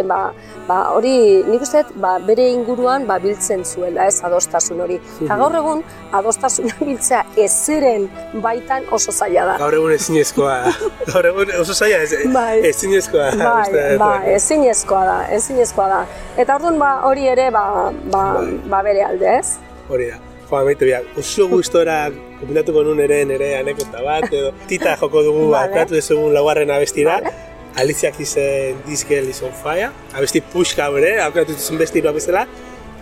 e, 0.00 0.02
ba, 0.08 0.20
ba, 0.68 0.78
hori 0.94 1.42
nik 1.48 1.62
uste 1.66 1.84
ba, 2.02 2.16
bere 2.26 2.48
inguruan 2.52 3.06
ba, 3.08 3.18
biltzen 3.22 3.64
zuela, 3.64 4.06
ez 4.10 4.20
adostasun 4.26 4.80
hori. 4.86 5.00
Eta 5.24 5.38
gaur 5.40 5.58
egun, 5.60 5.82
adostasuna 6.20 6.78
biltzea 6.88 7.24
ezeren 7.46 8.08
baitan 8.44 8.88
oso 8.90 9.12
zaila 9.12 9.46
da. 9.52 9.58
Gaur 9.62 9.78
egun 9.80 9.94
ezinezkoa. 9.96 10.56
Gaur 11.12 11.30
egun 11.32 11.54
oso 11.60 11.74
zaila 11.76 12.02
ez, 12.06 12.24
Bai. 12.34 12.56
ezinezkoa. 12.70 13.30
Bai, 13.40 13.84
bai, 14.00 14.34
ezinezkoa 14.36 15.04
da, 15.12 15.20
ezinezkoa 15.38 15.90
da. 15.94 16.00
Eta 16.38 16.58
orduan 16.58 16.80
ba, 16.82 16.96
hori 17.10 17.28
ere 17.30 17.50
ba, 17.54 17.64
ba, 18.10 18.24
Bai. 18.40 18.58
ba 18.70 18.82
bere 18.86 19.06
alde, 19.12 19.38
ez? 19.38 19.56
Hori 19.90 20.10
da. 20.12 20.29
Joa, 20.50 20.64
maite 20.66 20.82
biak, 20.88 21.04
oso 21.20 21.46
gustora 21.50 22.08
kombinatuko 22.40 22.82
nun 22.82 22.98
ere 23.04 23.20
nire 23.28 23.52
anekota 23.60 24.00
bat, 24.02 24.26
edo 24.34 24.50
tita 24.66 24.96
joko 24.98 25.22
dugu 25.22 25.44
Vale. 25.52 25.68
aukatu 25.70 25.94
dezugun 25.94 26.34
laugarren 26.34 26.70
abestira. 26.74 27.20
Vale. 27.20 27.30
Alicia 27.78 28.10
izen 28.18 28.80
This 28.84 29.04
Girl 29.06 29.28
is 29.30 29.38
on 29.46 29.52
Fire, 29.54 29.92
abesti 30.18 30.40
puxka 30.42 30.88
bere, 30.90 31.20
aukatu 31.22 31.54
duzun 31.54 31.78
bestiroa 31.78 32.12
bezala. 32.16 32.42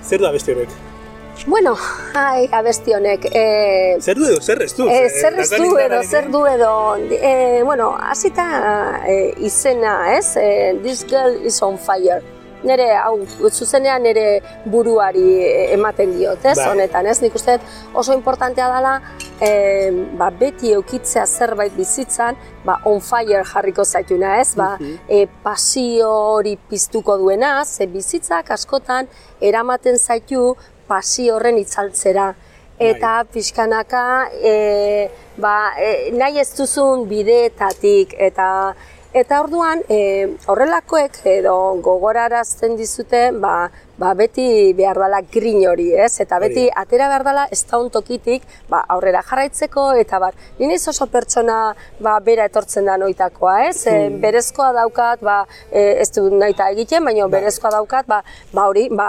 Zer 0.05 0.21
du 0.21 0.29
abesti 0.29 0.53
honek? 0.53 0.77
Bueno, 1.47 1.73
ai, 2.19 2.49
abesti 2.53 2.93
honek, 2.93 3.25
e, 3.33 3.97
Zer 4.03 4.19
du 4.19 4.27
edo, 4.29 4.41
zer 4.43 4.61
ez 4.67 4.75
du? 4.77 4.89
e, 4.91 5.09
zer 5.09 5.39
ez 5.41 5.49
du 5.55 5.71
edo, 5.81 6.03
zer 6.03 6.29
du 6.35 6.45
edo, 6.51 6.73
e, 7.15 7.63
bueno, 7.65 7.95
hasita 7.97 8.45
e, 9.09 9.33
izena, 9.47 9.95
ez? 10.19 10.35
E, 10.37 10.77
This 10.83 11.07
girl 11.09 11.39
is 11.47 11.63
on 11.63 11.79
fire. 11.79 12.21
Nere, 12.67 12.89
hau, 12.99 13.21
zuzenean 13.51 14.03
nere 14.03 14.41
buruari 14.67 15.25
ematen 15.77 16.17
diot, 16.17 16.43
ez? 16.43 16.57
Bai. 16.59 16.67
Honetan, 16.73 17.07
ez? 17.07 17.21
Nik 17.23 17.37
uste 17.39 17.59
oso 17.95 18.17
importantea 18.17 18.67
dela, 18.73 18.95
e, 19.41 19.51
ba, 20.19 20.31
beti 20.35 20.73
eukitzea 20.75 21.27
zerbait 21.27 21.77
bizitzan, 21.77 22.39
ba, 22.67 22.81
on 22.91 22.99
fire 23.05 23.45
jarriko 23.47 23.85
zaituna, 23.85 24.35
ez? 24.43 24.57
Ba, 24.59 24.73
e, 25.07 25.27
pasio 25.45 26.11
hori 26.35 26.57
piztuko 26.71 27.17
duena, 27.23 27.63
ze 27.65 27.87
bizitzak 27.87 28.51
askotan 28.57 29.07
eramaten 29.41 29.99
zaitu 29.99 30.57
pasio 30.89 31.39
horren 31.39 31.63
itzaltzera. 31.63 32.33
Eta 32.79 33.25
pixkanaka, 33.27 34.03
e, 34.39 35.09
ba, 35.43 35.75
e, 35.79 36.13
nahi 36.15 36.39
ez 36.43 36.51
duzun 36.55 37.07
bideetatik, 37.11 38.15
eta 38.19 38.49
Eta 39.19 39.41
orduan, 39.43 39.81
e, 39.91 40.01
horrelakoek 40.53 41.17
edo 41.27 41.55
gogorarazten 41.83 42.77
dizute, 42.79 43.23
ba, 43.43 43.55
ba 43.99 44.15
beti 44.15 44.73
behar 44.79 44.99
dela 45.03 45.21
grin 45.33 45.65
hori, 45.69 45.89
ez? 45.95 46.21
Eta 46.23 46.39
beti 46.39 46.69
Hori. 46.69 46.75
atera 46.83 47.09
behar 47.11 47.25
dela 47.27 47.47
ez 47.51 47.65
daun 47.67 47.91
tokitik, 47.91 48.45
ba, 48.71 48.85
aurrera 48.95 49.23
jarraitzeko, 49.27 49.91
eta 49.99 50.21
bar, 50.23 50.37
nire 50.59 50.79
oso 50.79 51.07
pertsona 51.11 51.75
ba, 52.01 52.19
bera 52.25 52.47
etortzen 52.49 52.87
da 52.87 52.97
noitakoa, 52.97 53.57
ez? 53.69 53.87
E, 53.91 53.97
berezkoa 54.23 54.71
daukat, 54.77 55.23
ba, 55.27 55.41
e, 55.73 55.99
ez 56.05 56.09
du 56.15 56.29
naita 56.31 56.71
egiten, 56.71 57.05
baina 57.05 57.27
berezkoa 57.33 57.75
daukat, 57.75 58.07
ba, 58.07 58.23
ba 58.55 58.69
hori, 58.71 58.87
ba, 58.95 59.09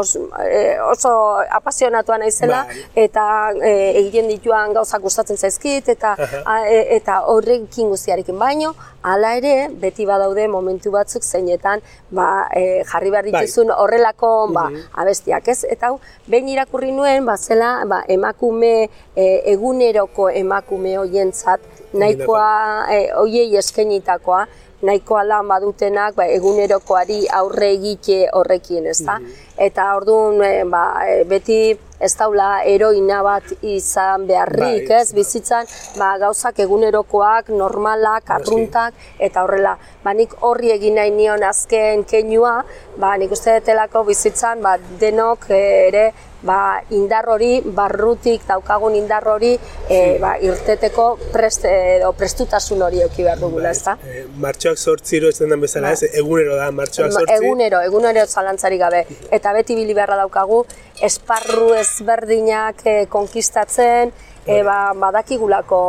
os, 0.00 0.16
e, 0.16 0.62
oso 0.88 1.12
apasionatua 1.60 2.18
naizela, 2.24 2.64
Bai. 2.70 2.84
eta 3.06 3.26
e, 3.60 3.74
egiten 4.00 4.32
dituan 4.32 4.72
gauzak 4.76 5.04
gustatzen 5.04 5.36
zaizkit, 5.36 5.92
eta, 5.92 6.16
a, 6.44 6.62
e, 6.64 6.80
eta 6.96 7.20
horrekin 7.28 7.92
guztiarekin 7.92 8.38
baino, 8.40 8.72
hala 9.06 9.36
ere, 9.38 9.68
beti 9.82 10.06
badaude 10.08 10.48
momentu 10.50 10.90
batzuk 10.94 11.22
zeinetan 11.22 11.82
ba, 12.10 12.48
e, 12.50 12.82
jarri 12.90 13.12
behar 13.14 13.28
Bai. 13.28 13.44
dituzun 13.44 13.70
horrelako 14.06 14.52
ba, 14.52 14.70
abestiak, 14.94 15.48
ez? 15.48 15.64
Eta 15.64 15.90
hau, 15.90 15.98
behin 16.26 16.48
irakurri 16.48 16.92
nuen, 16.92 17.24
ba, 17.26 17.36
zela 17.36 17.84
ba, 17.86 18.04
emakume, 18.08 18.88
e, 19.14 19.42
eguneroko 19.52 20.30
emakume 20.30 20.96
hoientzat, 20.98 21.60
nahikoa, 21.92 22.86
e, 22.90 23.10
hoiei 23.14 23.56
eskenitakoa, 23.56 24.46
nahikoa 24.86 25.24
lan 25.26 25.48
badutenak 25.50 26.14
ba, 26.18 26.26
egunerokoari 26.38 27.24
aurre 27.40 27.72
egite 27.74 28.26
horrekin, 28.32 28.86
ezta? 28.92 29.18
Eta 29.56 29.90
orduan 29.96 30.42
e, 30.44 30.52
ba, 30.70 30.84
e, 31.06 31.24
beti 31.28 31.58
ez 32.00 32.12
daula 32.18 32.48
heroina 32.68 33.22
bat 33.24 33.52
izan 33.64 34.26
beharrik, 34.28 34.88
Bai. 34.88 35.00
ez? 35.00 35.12
Bizitzan 35.16 35.68
ba, 35.96 36.12
gauzak 36.20 36.60
egunerokoak, 36.66 37.50
normalak, 37.56 38.30
arruntak, 38.36 38.94
eta 39.18 39.46
horrela. 39.46 39.76
Ba, 40.04 40.12
nik 40.14 40.36
horri 40.44 40.74
egin 40.76 40.98
nahi 41.00 41.14
nion 41.14 41.44
azken 41.46 42.04
keinua, 42.08 42.58
ba, 43.00 43.16
nik 43.16 43.32
uste 43.32 43.58
detelako 43.58 44.04
bizitzan 44.10 44.62
ba, 44.64 44.76
denok 45.00 45.50
e, 45.50 45.62
ere 45.88 46.06
ba, 46.46 46.80
indar 46.94 47.28
hori, 47.28 47.60
barrutik 47.76 48.46
daukagun 48.48 48.94
indar 48.98 49.26
hori, 49.28 49.54
e, 49.88 50.18
ba, 50.22 50.36
irteteko 50.42 51.08
prest, 51.32 51.66
edo 51.68 52.12
prestutasun 52.18 52.84
hori 52.86 53.02
euki 53.04 53.26
behar 53.26 53.42
dugula, 53.42 53.72
ezta? 53.74 53.96
Eh, 54.06 54.24
martxoak 54.42 54.78
sortziro 54.78 55.32
ez 55.32 55.38
den 55.40 55.60
bezala, 55.60 55.92
Bai. 55.92 55.98
ez, 55.98 56.14
egunero 56.22 56.56
da 56.60 56.70
martxoak 56.70 57.12
sortzi. 57.12 57.34
Egunero, 57.40 57.82
egunero 57.90 58.26
zalantzarik 58.26 58.80
gabe. 58.80 59.02
Eta 59.30 59.52
beti 59.56 59.76
bili 59.78 59.96
beharra 59.96 60.20
daukagu, 60.22 60.62
esparru 61.10 61.74
ezberdinak 61.76 62.86
eh, 62.86 63.02
konkistatzen, 63.12 64.14
e, 64.46 64.62
ba, 64.62 64.92
badakigulako 64.94 65.80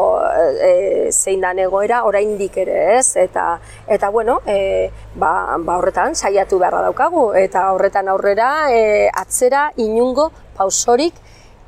e, 0.66 1.12
zein 1.12 1.44
dan 1.46 1.60
egoera, 1.62 2.02
oraindik 2.10 2.58
ere 2.64 2.80
ez, 2.98 3.16
eta, 3.22 3.60
eta 3.88 4.10
bueno, 4.10 4.40
e, 4.46 4.90
ba, 5.16 5.58
ba 5.62 5.78
horretan 5.78 6.18
saiatu 6.18 6.60
beharra 6.60 6.82
daukagu, 6.88 7.30
eta 7.38 7.70
horretan 7.76 8.10
aurrera 8.10 8.50
e, 8.74 8.82
atzera 9.14 9.70
inungo 9.78 10.32
pausorik 10.58 11.14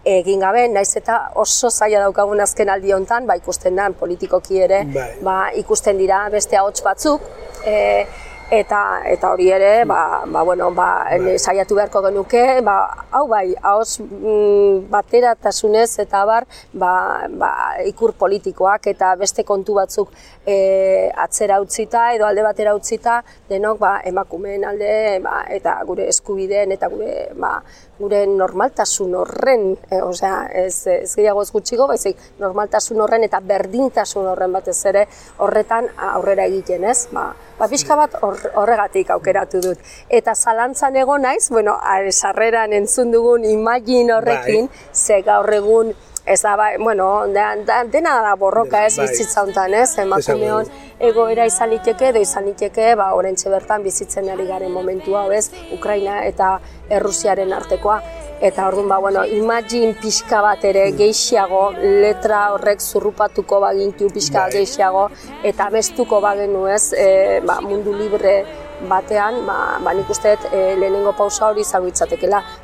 egin 0.05 0.39
gabe, 0.39 0.63
naiz 0.71 0.95
eta 0.97 1.17
oso 1.35 1.69
zaila 1.69 1.99
daukagun 2.05 2.39
azken 2.39 2.69
aldi 2.69 2.93
hontan, 2.95 3.25
ba 3.27 3.35
ikusten 3.39 3.75
da 3.75 3.89
politikoki 3.99 4.61
ere, 4.63 4.83
Bai. 4.93 5.09
ba, 5.23 5.37
ikusten 5.59 5.97
dira 5.97 6.21
beste 6.31 6.57
ahots 6.57 6.81
batzuk, 6.85 7.21
e, 7.65 8.05
eta 8.51 9.01
eta 9.05 9.29
hori 9.31 9.49
ere, 9.53 9.85
ba, 9.85 10.25
ba, 10.25 10.41
bueno, 10.43 10.71
ba, 10.73 11.05
ne- 11.19 11.37
saiatu 11.37 11.75
beharko 11.77 12.01
genuke, 12.07 12.61
ba, 12.65 13.05
hau 13.11 13.27
bai, 13.29 13.53
ahots 13.61 13.99
mm, 14.01 14.89
bateratasunez 14.89 15.99
eta 16.01 16.23
bar, 16.25 16.47
ba, 16.73 17.27
ba, 17.29 17.51
ikur 17.85 18.15
politikoak 18.17 18.87
eta 18.89 19.13
beste 19.19 19.45
kontu 19.45 19.77
batzuk 19.77 20.09
e, 20.45 21.11
atzera 21.15 21.59
utzita 21.61 22.13
edo 22.15 22.25
alde 22.25 22.45
batera 22.45 22.73
utzita, 22.75 23.19
denok 23.49 23.79
ba, 23.79 23.91
emakumeen 24.09 24.65
alde 24.65 25.19
ba, 25.23 25.43
eta 25.49 25.77
gure 25.85 26.07
eskubideen 26.09 26.73
eta 26.73 26.89
gure 26.89 27.29
ba, 27.37 27.59
gure 27.99 28.23
normaltasun 28.27 29.13
horren, 29.19 29.75
e, 29.91 30.01
osea, 30.01 30.47
ez, 30.65 30.87
ez 30.87 31.13
gehiago 31.15 31.43
ez 31.45 31.51
gutxiko, 31.53 31.87
baizik 31.91 32.17
normaltasun 32.39 33.01
horren 33.05 33.27
eta 33.27 33.43
berdintasun 33.45 34.31
horren 34.33 34.57
batez 34.57 34.79
ere 34.89 35.05
horretan 35.37 35.91
aurrera 36.15 36.49
egiten, 36.49 36.87
ez? 36.89 37.05
Ba, 37.13 37.29
ba 37.59 37.67
pixka 37.67 37.95
bat 37.95 38.15
hor- 38.21 38.51
horregatik 38.55 39.09
aukeratu 39.11 39.61
dut. 39.61 39.79
Eta 40.09 40.35
zalantzan 40.35 40.95
egon 40.95 41.21
naiz, 41.21 41.49
bueno, 41.49 41.77
sarreran 42.11 42.73
entzun 42.73 43.11
dugun 43.11 43.43
imagin 43.45 44.11
horrekin, 44.11 44.69
ze 44.93 45.21
gaur 45.21 45.53
egun 45.53 45.93
ez 46.25 46.41
da, 46.43 46.55
bai, 46.55 46.77
bueno, 46.77 47.25
da, 47.33 47.55
da, 47.65 47.83
dena 47.89 48.21
da 48.21 48.35
borroka 48.35 48.85
ez 48.85 48.97
Bai. 48.97 49.07
bizitza 49.07 49.41
honetan, 49.41 49.73
ez? 49.73 49.97
Emakumeon 49.97 50.67
egoera 50.99 51.45
izan 51.49 51.71
liteke 51.73 52.09
edo 52.11 52.21
izan 52.21 52.45
liteke, 52.45 52.91
ba, 52.95 53.13
oraintxe 53.17 53.49
bertan 53.49 53.83
bizitzen 53.83 54.29
ari 54.29 54.45
garen 54.45 54.71
momentu 54.71 55.15
hau, 55.17 55.31
ez? 55.31 55.49
Ukraina 55.73 56.23
eta 56.25 56.59
Errusiaren 56.89 57.53
artekoa. 57.53 58.01
Eta 58.41 58.69
orduan, 58.69 58.87
ba, 58.87 58.97
bueno, 59.03 59.25
imagine 59.25 59.93
pixka 59.99 60.39
bat 60.41 60.63
ere 60.63 60.85
gehiago, 60.95 61.73
letra 61.75 62.53
horrek 62.53 62.79
zurrupatuko 62.79 63.59
bagintu 63.59 64.07
pixka 64.15 64.45
Bai. 64.45 64.61
gehiago, 64.61 65.09
eta 65.43 65.67
bestuko 65.73 66.21
bagenu 66.23 66.65
ez, 66.71 66.93
e, 66.93 67.41
ba, 67.43 67.59
mundu 67.59 67.91
libre 67.99 68.45
batean, 68.87 69.41
ba, 69.45 69.57
ba 69.83 69.93
nik 69.93 70.07
uste 70.09 70.37
dut 70.37 70.53
e, 70.53 70.61
lehenengo 70.79 71.11
pausa 71.17 71.49
hori 71.49 71.61
izango 71.67 71.91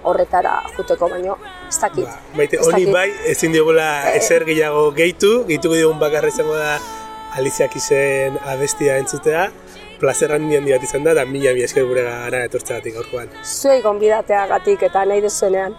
horretara 0.04 0.62
juteko, 0.78 1.10
baino 1.10 1.38
ez 1.68 1.78
dakit. 1.78 2.06
Ba, 2.06 2.20
maite, 2.38 2.56
Ez 2.56 2.68
honi 2.68 2.86
bai, 2.86 3.12
ezin 3.26 3.52
diogula 3.52 4.14
ezer 4.14 4.46
gehiago 4.46 4.92
gehitu, 4.92 5.44
gehituko 5.46 5.76
diogun 5.76 6.00
bakarra 6.00 6.30
izango 6.30 6.56
da 6.56 6.80
Aliziak 7.36 7.76
izen 7.76 8.38
abestia 8.48 8.98
entzutea, 8.98 9.52
plazer 10.00 10.32
handi 10.36 10.58
handi 10.58 10.76
bat 10.76 10.84
izan 10.84 11.04
da, 11.08 11.16
eta 11.16 11.26
mila 11.30 11.54
mila 11.56 11.70
esker 11.70 11.88
gure 11.90 12.04
gara 12.08 12.44
etortzeagatik 12.50 12.96
gaurkoan. 13.00 13.34
Zuei 13.44 13.82
gonbidateagatik 13.82 14.88
eta 14.90 15.06
nahi 15.06 15.22
duzuenean. 15.26 15.76